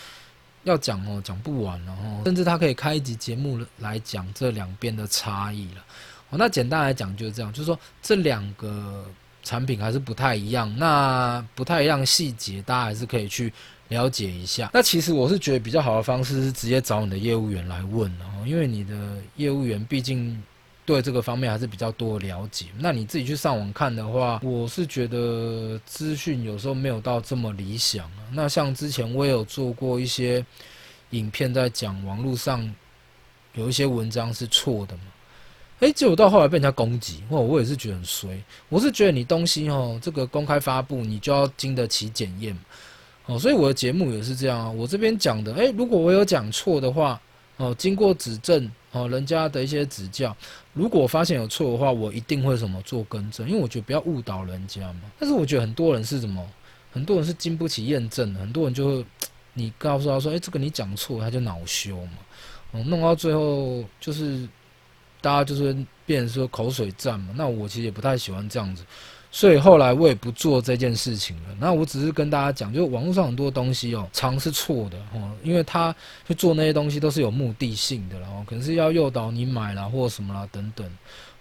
[0.63, 5.83] 要讲哦，讲不完，然后甚至它可以开一集节目来讲这两边的差异了。
[6.29, 9.03] 哦，那简单来讲就是这样，就是说这两个
[9.49, 10.71] 产品还是不太一样。
[10.77, 13.51] 那不太一样细节，大家还是可以去
[13.87, 14.69] 了解一下。
[14.73, 20.39] 那其实我是觉得比较好的方式是直接找你的业务员来问，哦因为你的业务员毕竟。
[20.85, 22.65] 对这个方面还是比较多了解。
[22.79, 28.09] 那你自己去上网看的话，我是觉得资讯有时候没有到这么理想。
[28.31, 30.43] 那像之前我也有做过一些
[31.11, 32.67] 影片，在讲网络上
[33.53, 35.03] 有一些文章是错的嘛。
[35.79, 38.29] 诶，结果到后来被人家攻击，哇，我也是觉得很衰。
[38.67, 42.57] 我是觉得你东西哦，这个公开发布，你就要经得起检验
[43.25, 43.39] 哦。
[43.39, 44.69] 所以我的节目也是这样啊。
[44.69, 47.19] 我这边讲的，诶，如果我有讲错的话，
[47.57, 48.69] 哦，经过指正。
[48.91, 50.35] 哦，人家的一些指教，
[50.73, 55.01] 如果发现有错的话，我一定会什么做更正，因为我觉得不要误导人家嘛。
[55.19, 56.43] 但是我觉得很多人是什么，
[56.91, 59.05] 很多人是经不起验证的，很多人就会，
[59.53, 62.13] 你告诉他说，哎，这个你讲错，他就恼羞嘛。
[62.71, 64.49] 哦，弄到最后就是
[65.21, 67.33] 大家就是变成说口水战嘛。
[67.35, 68.83] 那我其实也不太喜欢这样子。
[69.31, 71.49] 所以后来我也不做这件事情了。
[71.59, 75.95] 那我只是跟大家讲，就是网络上很多东西哦，常是错的哦，因为他
[76.27, 80.89] 去做那些东西都是有目的性的，然后可能是要诱导你买啦或什么啦等等。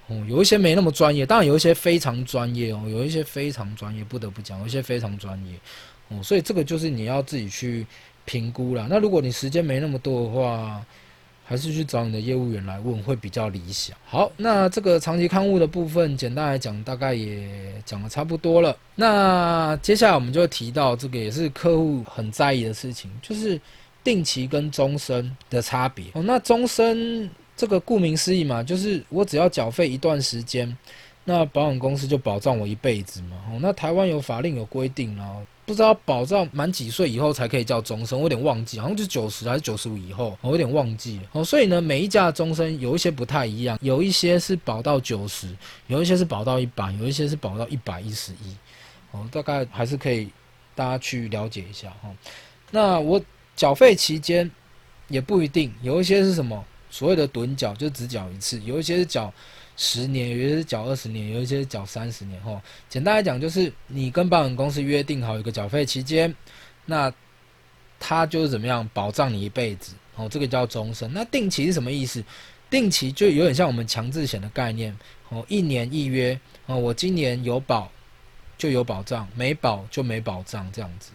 [0.08, 5.58] 哦，有一些没那么专业，当然有一些非常专业哦，有一些非常专业，不得不讲，有一些非常专业
[6.08, 6.22] 哦。
[6.22, 7.86] 所以这个就是你要自己去
[8.26, 8.86] 评估啦。
[8.90, 10.84] 那如果你时间没那么多的话，
[11.48, 13.96] 还是去找你的业务员来问会比较理想。
[14.04, 18.76] 好，那这个长期刊物的部分，简单来讲，大概也讲得差不多了。
[18.94, 23.58] 那接下来我们就提到这个也是客户很在意的事情，就是
[24.04, 26.04] 定期跟终身的差别。
[26.12, 30.76] 哦，那终身这个顾名思义嘛，就是我只要缴费一段时间，
[31.24, 33.38] 那保险公司就保障我一辈子嘛。
[33.50, 35.40] 哦，那台湾有法令有规定哦。
[35.68, 41.44] 不知道保障满几岁以后才可以叫终身，我有点忘记，好像就九十还是九十五以后，我有点忘记哦。
[41.44, 45.54] 所以呢，每一家的终身有一些不太一样，有一些是保到九十，
[45.86, 48.56] 有一些是保到一百，有一些是保到一百一十一，
[49.10, 50.30] 哦，大概还是可以
[50.74, 52.08] 大家去了解一下哈。
[52.70, 53.20] 那我
[53.54, 54.50] 缴费期间
[55.08, 59.30] 也不一定，有一些是什么所谓的趸缴，就只缴一次，有一些是缴。
[59.80, 62.38] 十年，有些是缴二十年，有一些是缴三十年。
[62.42, 66.34] 吼，简单来讲，就是你跟保险公司约定好一个缴费期间，
[66.84, 67.10] 那
[68.00, 69.94] 他就是怎么样保障你一辈子。
[70.16, 71.10] 哦，这个叫终身。
[71.14, 72.22] 那定期是什么意思？
[72.68, 74.94] 定期就有点像我们强制险的概念
[75.28, 77.88] 哦，一年一约哦，我今年有保
[78.58, 81.12] 就有保障，没保就没保障这样子。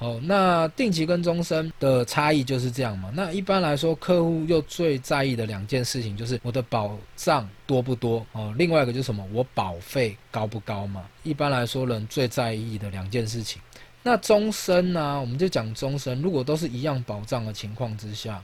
[0.00, 3.12] 哦，那定期跟终身的差异就是这样嘛。
[3.14, 11.06] 那一般来说，客户又最在意的两件事情就是我的保障多不多哦，另外一个就是什么，我保费高不高嘛。
[11.22, 13.60] 一般来说，人最在意的两件事情。
[14.02, 18.42] 那终身呢、我们就讲终身，如果都是一样保障的情况之下，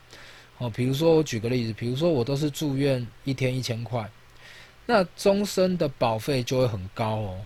[0.59, 4.07] 哦，比如说我举个例子，比如说我都是住院一天一千块，
[4.84, 7.40] 那终身的保费就会很高哦，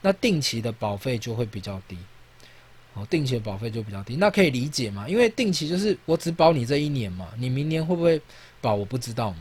[0.00, 1.96] 那定期的保费就会比较低。
[2.94, 5.08] 哦，定期的保费就比较低，那可以理解嘛？
[5.08, 8.20] 因为定期就是我只保你这一年嘛，你明年会不会
[8.60, 9.38] 保我不知道嘛。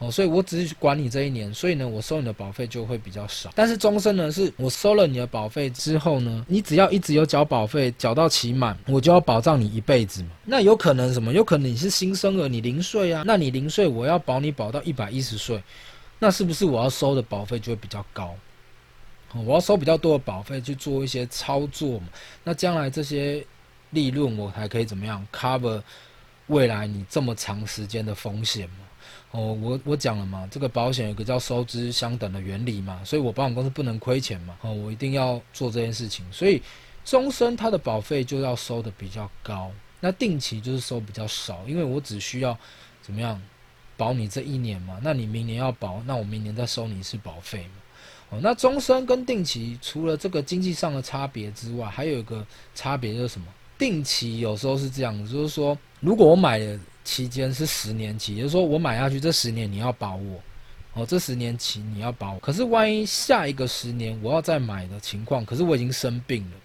[0.00, 3.50] 哦，所以我只是管你这一年，所以呢，我收你的保费就会比较少。
[3.54, 10.28] 但是终身呢，是我收了你的保费之后呢，你只要一直有缴保费，缴到期满，我就要保障你一辈子嘛。
[10.44, 11.32] 那有可能什么？
[11.32, 15.60] 有可能你是新生儿，你零岁啊，那你零岁我要保你保到一百一十岁，
[16.20, 18.36] 那是不是我要收的保费就会比较高？
[19.34, 22.08] 我要收比较多的保费去做一些操作嘛，
[22.44, 23.44] 那将来这些
[23.90, 25.82] 利润我还可以怎么样 cover
[26.46, 28.76] 未来你这么长时间的风险嘛？
[29.32, 36.62] 哦，我我讲了嘛，这个保险有个叫收支相等的原理嘛，所以我保险公司不能亏钱嘛，哦，我一定要做这件事情，所以
[37.04, 39.70] 终身它的保费就要收的比较高，
[40.00, 42.56] 那定期就是收比较少，因为我只需要
[43.02, 43.38] 怎么样
[43.98, 47.74] 保你这一年嘛，那你明年要保，那我明年再收你一次保费嘛。
[48.30, 53.46] 哦，那终身跟定期除了这个经济上的差别之外，还有一个差别就是什么？
[53.78, 60.42] 定期有时候是这样子，就是说，如果我买的期间是十年期，也就是说我买下去这十年你要保我，
[60.92, 62.38] 哦，这十年期你要保我。
[62.40, 66.56] 可是万一下一个十年我要再买的情况，可是我已经生病了，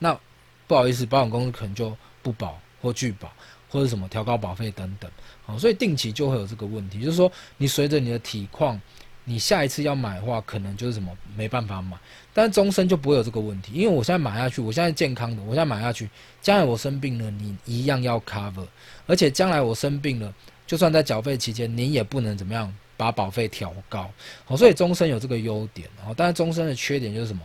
[0.00, 0.18] 那
[0.66, 3.30] 不好意思，保险公司可能就不保或拒保，
[3.68, 5.08] 或者什么调高保费等等。
[5.46, 8.80] 哦，所以定期就会有这个问题，就是说你随着你的体况。
[9.24, 11.96] 你下一次要买的话，可能就是什么没办法买，
[12.34, 16.10] 但是终身就不会有这个问题，因为我现在买下去，我现在健康的，我现在买下去，
[16.40, 18.66] 将来我生病了，你一样要 cover，
[19.06, 20.34] 而且将来我生病了，
[20.66, 24.10] 就算在缴费期间，你也不能怎么样把保费调高，
[24.44, 27.42] 好，所以终身有这个优点，好，但是终身的缺点就是什么？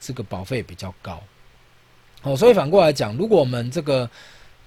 [0.00, 1.22] 这个保费比较高，
[2.22, 4.08] 好，所以反过来讲，如果我们这个。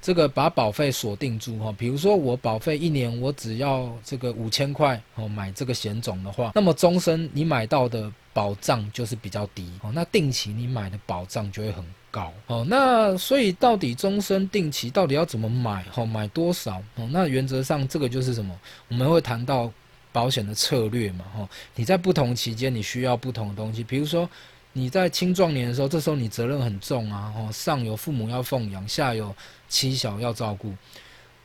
[0.04, 11.82] 这个把保费锁定住哈，比如说我保费一年我只要这个五千块哦，买这个险种的话，那么终身你买到的保障就是比较低哦，那定期你买的保障就会很
[12.12, 12.66] 高哦。
[12.68, 17.08] 那所以到底终身定期到底要怎么买哦，买多少哦？
[17.10, 18.54] 那原则上这个就是什么？
[18.90, 19.72] 我们会谈到
[20.12, 21.50] 保险的策略嘛哈。
[21.76, 24.30] 你在不同期间你需要不同的东西，比如说。
[24.76, 29.34] 你在青壮年的时候，这时候你责任很重啊，哦，上有父母要奉养，下有
[29.70, 30.74] 妻小要照顾，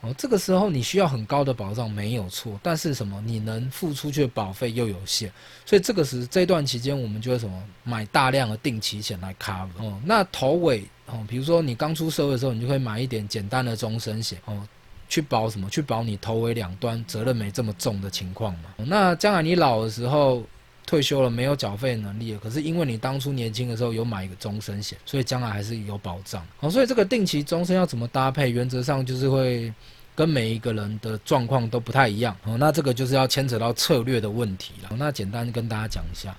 [0.00, 5.30] 哦，这个时候你需要很高的保障没有错，但是什么，你能付出去的保费又有限，
[5.66, 14.38] 所以这个时这段期间我们就会什么买大量的定期险来 cover 哦，那头尾哦，比如说你刚出社会的时候，你就可以买一点简单的终身险。
[14.46, 14.66] 哦，
[15.06, 15.68] 去保什么？
[15.68, 20.42] 去保你头尾两端责任没这么重的情况嘛，那将来你老的时候。
[20.88, 26.42] 退休了没有缴费能力了，可是因为你当初年轻的时候有买一个终身险，所以将来还是有保障。
[26.56, 28.48] 好，所以这个定期终身要怎么搭配？
[28.48, 29.70] 原则上就是会
[30.14, 32.34] 跟每一个人的状况都不太一样。
[32.40, 34.88] 好，那这个就是要牵扯到策略的问题了。
[34.96, 36.34] 那简单跟大家讲一下。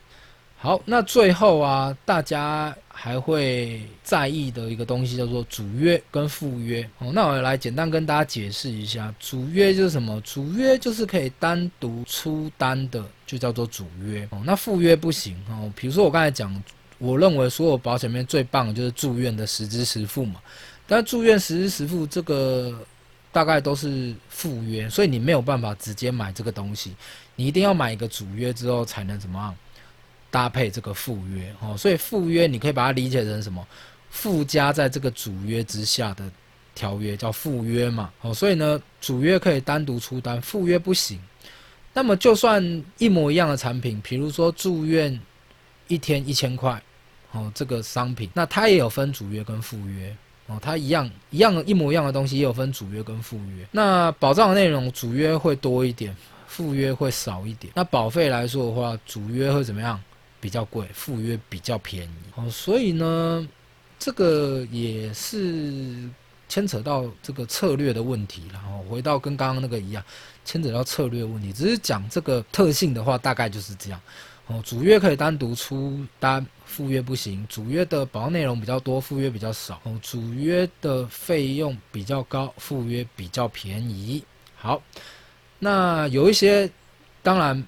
[0.57, 6.83] 好，那最后啊，大家还会在意的一个东西叫做主约跟附约。
[6.97, 10.19] 哦，那我来简单跟大家解释一下，主约就是什么？
[10.21, 14.27] 主约就是可以单独出单的，就叫做主约。
[14.31, 15.71] 哦，那附约不行哦。
[15.75, 16.51] 比如说我刚才讲，
[16.97, 20.41] 我认为所有保险里面最棒的就是住院的实支实付嘛。
[20.87, 22.73] 但住院实支实付这个
[23.31, 26.95] 大概都是附约，所以你没有办法直接买这个东西，
[27.35, 29.55] 你一定要买一个主约之后才能怎么样？
[30.31, 33.65] 搭配这个附约哦，所以附约你可以把它理解成什么？
[34.11, 36.23] 附加在这个主约之下的
[36.75, 38.11] 条约叫附约嘛。
[38.21, 41.19] 哦，所以呢，主约可以单独出单，附约不行。
[41.93, 45.19] 那么就算一模一样的产品，比如说住院
[45.87, 46.81] 一天一千块，
[47.31, 50.15] 哦，这个商品，那它也有分主约跟附约
[50.47, 53.65] 哦，它一样一样一模一样的东西也有分主约跟附约。
[53.71, 56.15] 那保障的内容主约会多一点，
[56.47, 57.73] 附约会少一点。
[57.75, 59.99] 那保费来说的话，主约会怎么样？
[60.41, 63.45] 比较贵，附约比较便宜哦，所以呢，
[63.99, 66.09] 这个也是
[66.49, 70.03] 牵扯到这个策略的问题，然后回到跟刚刚那个一样，
[70.43, 74.01] 牵扯到策略问题，只是讲这个特性的话，大概就是这样
[74.47, 74.61] 哦。
[74.65, 77.45] 主约可以单独出单，附约不行。
[77.47, 79.97] 主约的保障内容比较多，附约比较少哦。
[80.01, 84.21] 主约的费用比较高，附约比较便宜。
[84.57, 84.81] 好，
[85.59, 86.69] 那有一些。
[87.23, 87.65] 当然。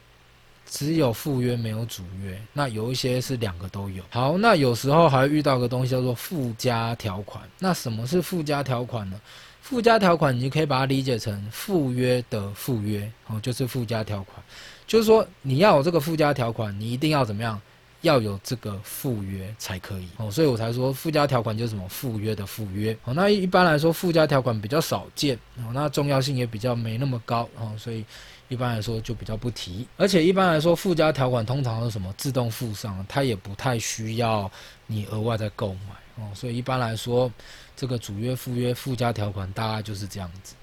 [0.71, 4.01] 只有附约没有主约，那有一些是两个都有。
[4.09, 7.43] 好，那有时候还会遇到个东西叫做附加条款。
[7.59, 9.19] 那什么是附加条款呢？
[9.61, 14.41] 附加条款你就可以把它理解成附约的附约，哦，就是附加条款。
[14.87, 17.59] 就是说你要有这个附加条款，你一定要怎么样？
[17.99, 20.07] 要有这个附约才可以。
[20.15, 22.97] 哦，所以我才说附加条款就是什么附约的附约。
[23.03, 28.05] 哦，那一般来说附加条款比较少见，哦，那重要性也比较没那么高，哦，所以。
[28.51, 34.51] 一般来说就比较不提，而且一般来说附加条款通常是什么自动附上，它也不太需要
[34.87, 36.27] 你额外再购买哦。
[36.35, 37.31] 所以一般来说，
[37.77, 40.53] 这个主约、附约、附加条款大概就是这样子。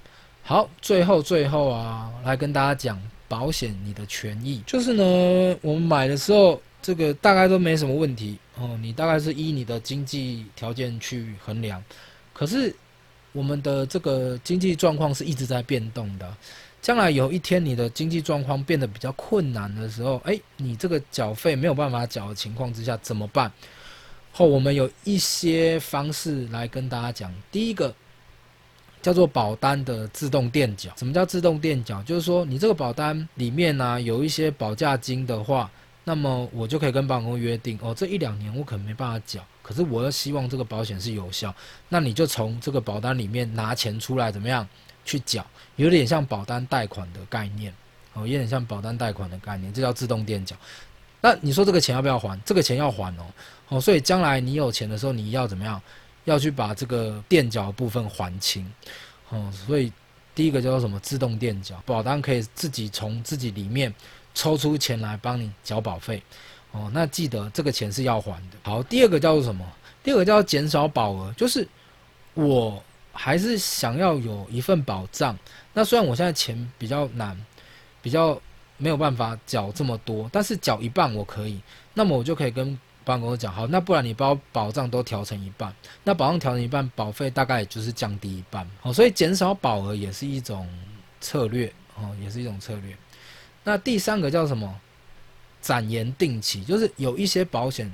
[0.43, 11.82] 好，最后最后啊，来跟大家讲保险你的权益，就是呢，我们买的时候这个大概都没什么问题哦，你大概是依你的经济条件去衡量，
[12.34, 12.76] 可是
[13.32, 16.36] 我们的这个经济状况是一直在变动的。
[16.81, 23.51] 将来有一天你的经济状况变得比较困难的时候，哎，你这个缴费没有办法缴的情况之下怎么办？
[24.33, 27.35] 后我们有一些方式来跟大家讲。
[27.51, 27.93] 第一个
[29.03, 30.93] 叫做保单的自动垫缴。
[30.97, 32.01] 什么叫自动垫缴？
[32.05, 35.68] 就是说你这个保单里面呢、有一些保价金的话，
[36.05, 41.53] 那么我就可以跟保险公司约定哦，这一两年我可能没办法缴，可是我又希望这个保险是有效，
[41.89, 44.66] 那你就从这个保单里面拿钱出来，怎么样？
[45.09, 45.45] 去缴，
[45.77, 47.73] 有点像保单贷款的概念，
[48.13, 50.55] 哦，有点像保单贷款的概念，这叫自动垫缴。
[51.23, 52.39] 那你说这个钱要不要还？
[52.45, 53.25] 这个钱要还哦，
[53.71, 55.81] 哦，所以将来你有钱的时候，你要怎么样？
[56.27, 58.71] 要去把这个垫缴部分还清，
[59.31, 59.91] 哦，所以
[60.35, 61.01] 第一个叫做什么？
[61.01, 63.93] 自动垫缴，保单可以自己从自己里面
[64.35, 66.23] 抽出钱来帮你缴保费，
[66.73, 68.59] 哦，那记得这个钱是要还的。
[68.63, 69.67] 好，第二个叫做什么？
[70.03, 71.67] 第二个叫减少保额，就是
[72.35, 72.83] 我。
[73.21, 75.37] 还是想要有一份保障。
[75.73, 77.37] 那虽然我现在钱比较难，
[78.01, 78.41] 比较
[78.77, 81.61] 没有办法缴这么多，但是缴一半我可以。
[81.95, 88.64] 那么我就可以跟保险公司讲，好，那不然你把保障都调成一半，那保障调成一半，保费大概也就是降低一半。
[88.83, 90.69] 哦，所以减少保额也是一种
[91.21, 92.97] 策略，哦，也是一种策略。
[93.64, 94.81] 那第三个叫什么？
[95.61, 97.93] 展延定期，就是有一些保险。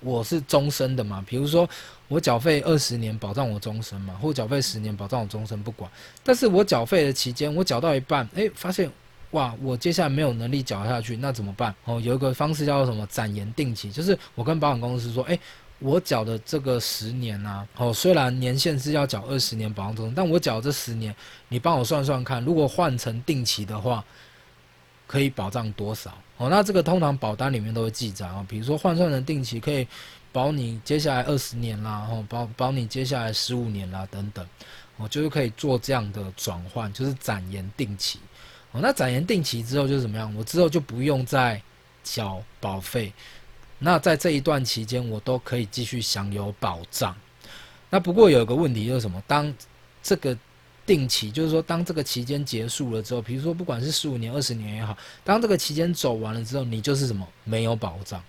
[0.00, 1.68] 我是终身的嘛，比如说
[2.08, 5.90] 我缴费二十年保障我终身嘛，或缴费十年保障我终身不管。
[6.22, 8.90] 但是我缴费的期间，我缴到一半，哎，发现
[9.32, 11.74] 哇，我接下来没有能力缴下去，那怎么办？
[11.84, 15.38] 哦，有一个方式叫做什么展延定期，就是我跟保险公司说，哎，
[15.78, 21.14] 我缴的这个十年啊，哦，虽然年限是要缴二十年保障终身，但我缴这十年，
[21.48, 24.04] 你帮我算算看，如果换成定期的话，
[25.06, 26.16] 可以保障多少？
[26.38, 29.86] 哦，那这个通常保单里面都会记载啊，比如说换算成定期可以
[30.32, 34.46] 保你接下来二十年啦，然哦，保保你接下来十五年啦等等，
[34.98, 38.18] 哦，就是可以做这样的转换，就是展延定期。
[38.72, 40.34] 哦，那展延定期之后就是怎么样？
[40.34, 41.60] 我之后就不用再
[42.04, 43.10] 缴保费，
[43.78, 47.16] 那在这一段期间我都可以继续享有保障。
[47.88, 49.22] 那不过有个问题就是什么？
[49.26, 49.54] 当
[50.02, 50.36] 这个
[50.86, 58.22] 定期就是说，当这个期间结束了之后，比如说不管是十五年、二十年也好，当这个期间走完了之后，你就是什么没有保障，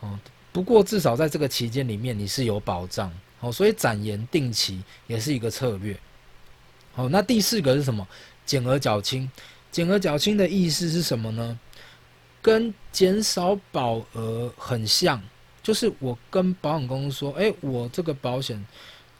[0.00, 0.18] 哦。
[0.50, 3.52] 不过至少在这个期间里面，你是有保障，哦。
[3.52, 5.94] 所以展延定期也是一个策略。
[6.94, 8.08] 好，那第四个是什么？
[8.46, 9.30] 减额缴清。
[9.70, 11.58] 减额缴清的意思是什么呢？
[12.40, 15.22] 跟减少保额很像，
[15.62, 18.64] 就是我跟保险公司说，哎，我这个保险。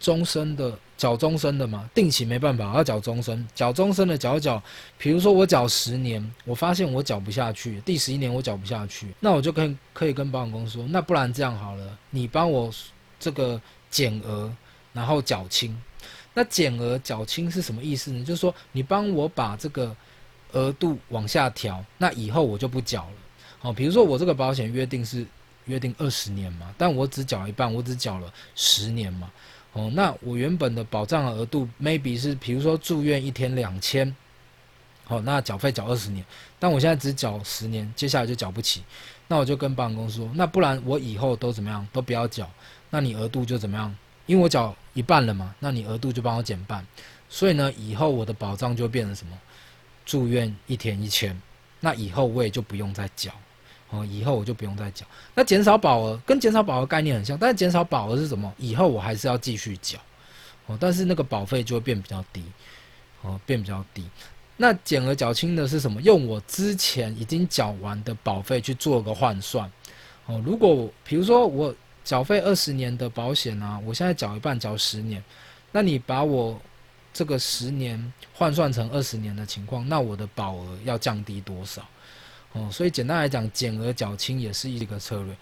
[0.01, 4.63] 终身的缴终身的嘛，定期没办法，要缴终身，缴终身的缴缴。
[4.99, 12.71] 比如说我缴十年，我发现我缴不下去，第十一年我缴不下去，那我就可以可以跟保险公司说，那不然这样好了，你帮我
[13.19, 13.59] 这个
[13.91, 14.55] 减额，
[14.93, 15.75] 然后缴清。
[16.35, 18.23] 那减额缴清是什么意思呢？
[18.23, 19.97] 就是说你帮我把这个
[20.53, 23.17] 额度往下调，那以后我就不缴了。
[23.59, 25.27] 好，比如说我这个保险约定是
[25.65, 29.31] 约定二十年嘛，但我只缴一半，我只缴了十年嘛。
[29.73, 34.15] 哦，那我原本的保障额度 maybe 是，比如说住院一天两千，
[35.05, 36.25] 好，那缴费缴二十年，
[36.59, 38.83] 但我现在只缴十年，接下来就缴不起，
[39.29, 42.51] 那我就跟保险公司说，那不然我以后都怎么样，都不要缴，
[42.91, 43.95] 那你额度就怎么样？
[44.27, 46.85] 因为我缴一半了嘛，那你额度就帮我减半，
[47.29, 49.39] 所以呢，以后我的保障就变成什么？
[50.05, 51.41] 住院一天一千，
[51.79, 53.33] 那以后我也就不用再缴。
[53.91, 55.05] 哦，以后我就不用再缴。
[55.35, 58.53] 那减少保额跟减少保额概念很像，但是减少保额是什么？
[58.57, 59.99] 以后我还是要继续缴，
[60.67, 62.45] 哦，但是那个保费就会变比较低，
[63.23, 64.05] 哦，变比较低。
[64.57, 66.01] 那减额缴清的是什么？
[66.03, 69.71] 用我之前已经缴完的保费去做个换算，
[70.27, 71.75] 哦，如果比如说我
[72.05, 75.23] 缴费二十年的保险啊，我现在缴一半缴十年，
[75.73, 76.61] 那你把我
[77.13, 81.83] 这个十年换算成二十年的情况，那我的保额要降低多少？
[82.53, 85.37] 哦，所以简单来讲，减额缴清也是一个策略。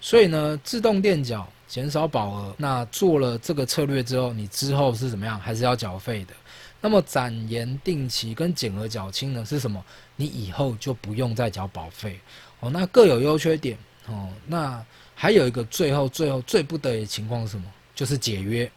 [0.00, 5.38] 所以呢，自动垫缴减少保额，那做了这个策略之后，你之后是怎么样？
[5.38, 6.34] 还是要缴费的。
[6.80, 9.84] 那么展延定期跟减额缴清呢是什么？
[10.16, 12.18] 你以后就不用再缴保费
[12.58, 12.68] 哦。
[12.70, 14.28] 那各有优缺点哦。
[14.46, 14.84] 那
[15.14, 17.64] 还有一个最后最后最不得已的情况是什么？
[17.94, 18.70] 就是解约。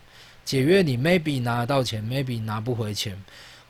[0.43, 3.19] 解约你 maybe 拿得到钱，maybe 拿不回钱。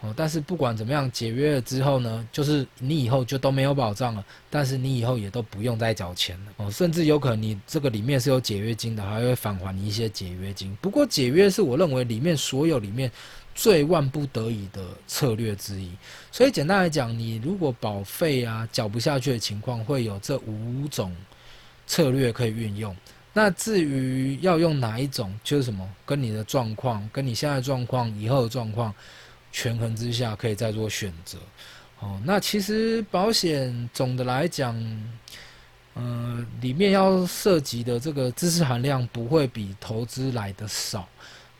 [0.02, 10.78] 哦，但是不管怎么样，解约了之后呢，就是你以后就都没有保障了，但是你以后也都不用再缴钱了哦，甚至有可能你这个里面是有解约金的，还会返还你一些解约金。
[10.82, 13.10] 不过解约是我认为里面所有里面
[13.56, 15.90] 最万不得已的策略之一。
[16.30, 21.16] 所以简单来讲，你如果保费啊缴不下去的情况，会有这五种
[21.88, 22.96] 策略可以运用。
[23.34, 28.94] 那至于要用哪一种，就是什么，跟你的状况，跟你现在状况，以后的状况。
[29.56, 31.38] 权衡之下，可以再做选择。
[32.02, 34.76] 哦，那其实保险总的来讲，
[35.96, 41.08] 嗯、里面要涉及的这个知识含量不会比投资来的少，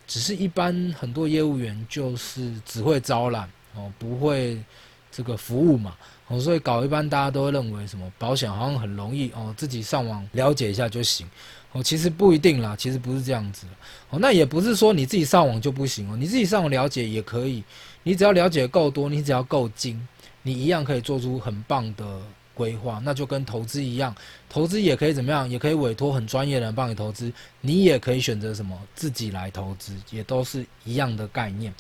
[0.06, 4.62] 只是一般很多业务员就是只会招揽哦，不会
[5.10, 5.96] 这个服务嘛。
[6.28, 11.28] 哦，所以搞一般大家都会认为什么保险好像很容易哦，自己上网了解一下就行。
[11.72, 13.68] 哦，其实不一定啦，其实不是这样子。
[14.10, 17.64] 哦，那也不是说你自己上网就不行哦，你自己上网了解也可以。
[18.04, 20.08] 你只要了解够多，你只要够精，
[20.42, 22.22] 你一样可以做出很棒的
[22.54, 23.02] 规划。
[23.04, 24.16] 那就跟投资一样，
[24.50, 25.50] 投资也可以怎么样？
[25.50, 27.32] 也可以委托很专业的人帮你投资。
[27.62, 31.74] 你也可以选择什么自己来投资，也都是一样的概念。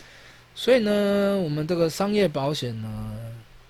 [0.53, 3.13] 所以呢，我们这个商业保险呢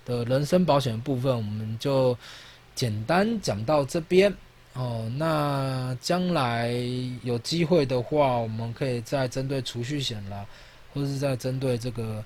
[0.06, 2.16] 的人身保险的部分，我们就
[2.74, 4.34] 简单讲到这边。
[4.72, 6.70] 哦，那将来
[7.22, 10.44] 有机会的话，我们可以再针对储蓄险啦，
[10.92, 12.22] 或者是在针对这个，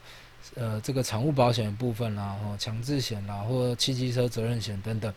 [0.56, 5.14] 呃，这个产物保险部分啦，哦，强制险啦，或者汽机车责任险等等，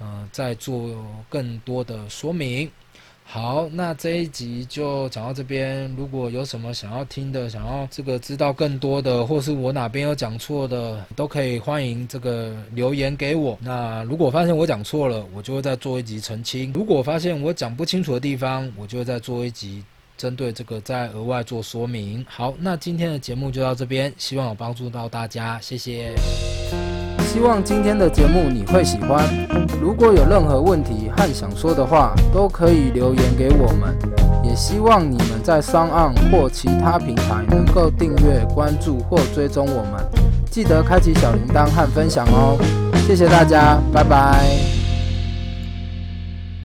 [0.00, 2.68] 呃，再做更多的说明。
[3.26, 5.92] 好，那这一集就讲到这边。
[5.96, 13.58] 如果有什么想要听的，想要这个知道更多的，或是我哪边有讲错的，都可以欢迎这个留言给我。
[13.60, 19.82] 那如果发现我讲错了，我就会再做一集澄清；如果发现我讲不清楚的地方，我就会再做一集
[20.16, 22.24] 针对这个再额外做说明。
[22.28, 26.14] 好，那今天的节目就到这边，希望有帮助到大家，谢谢。
[27.34, 29.28] 希望今天的节目你会喜欢。
[29.82, 33.92] 如果有任何问题和想说的话，都可以留言给我们。
[34.44, 40.08] 也希望你们在商岸或其他平台能够订阅、关注或追踪我们。
[40.48, 42.56] 记得开启小铃铛和分享哦。
[43.04, 44.73] 谢谢大家，拜拜。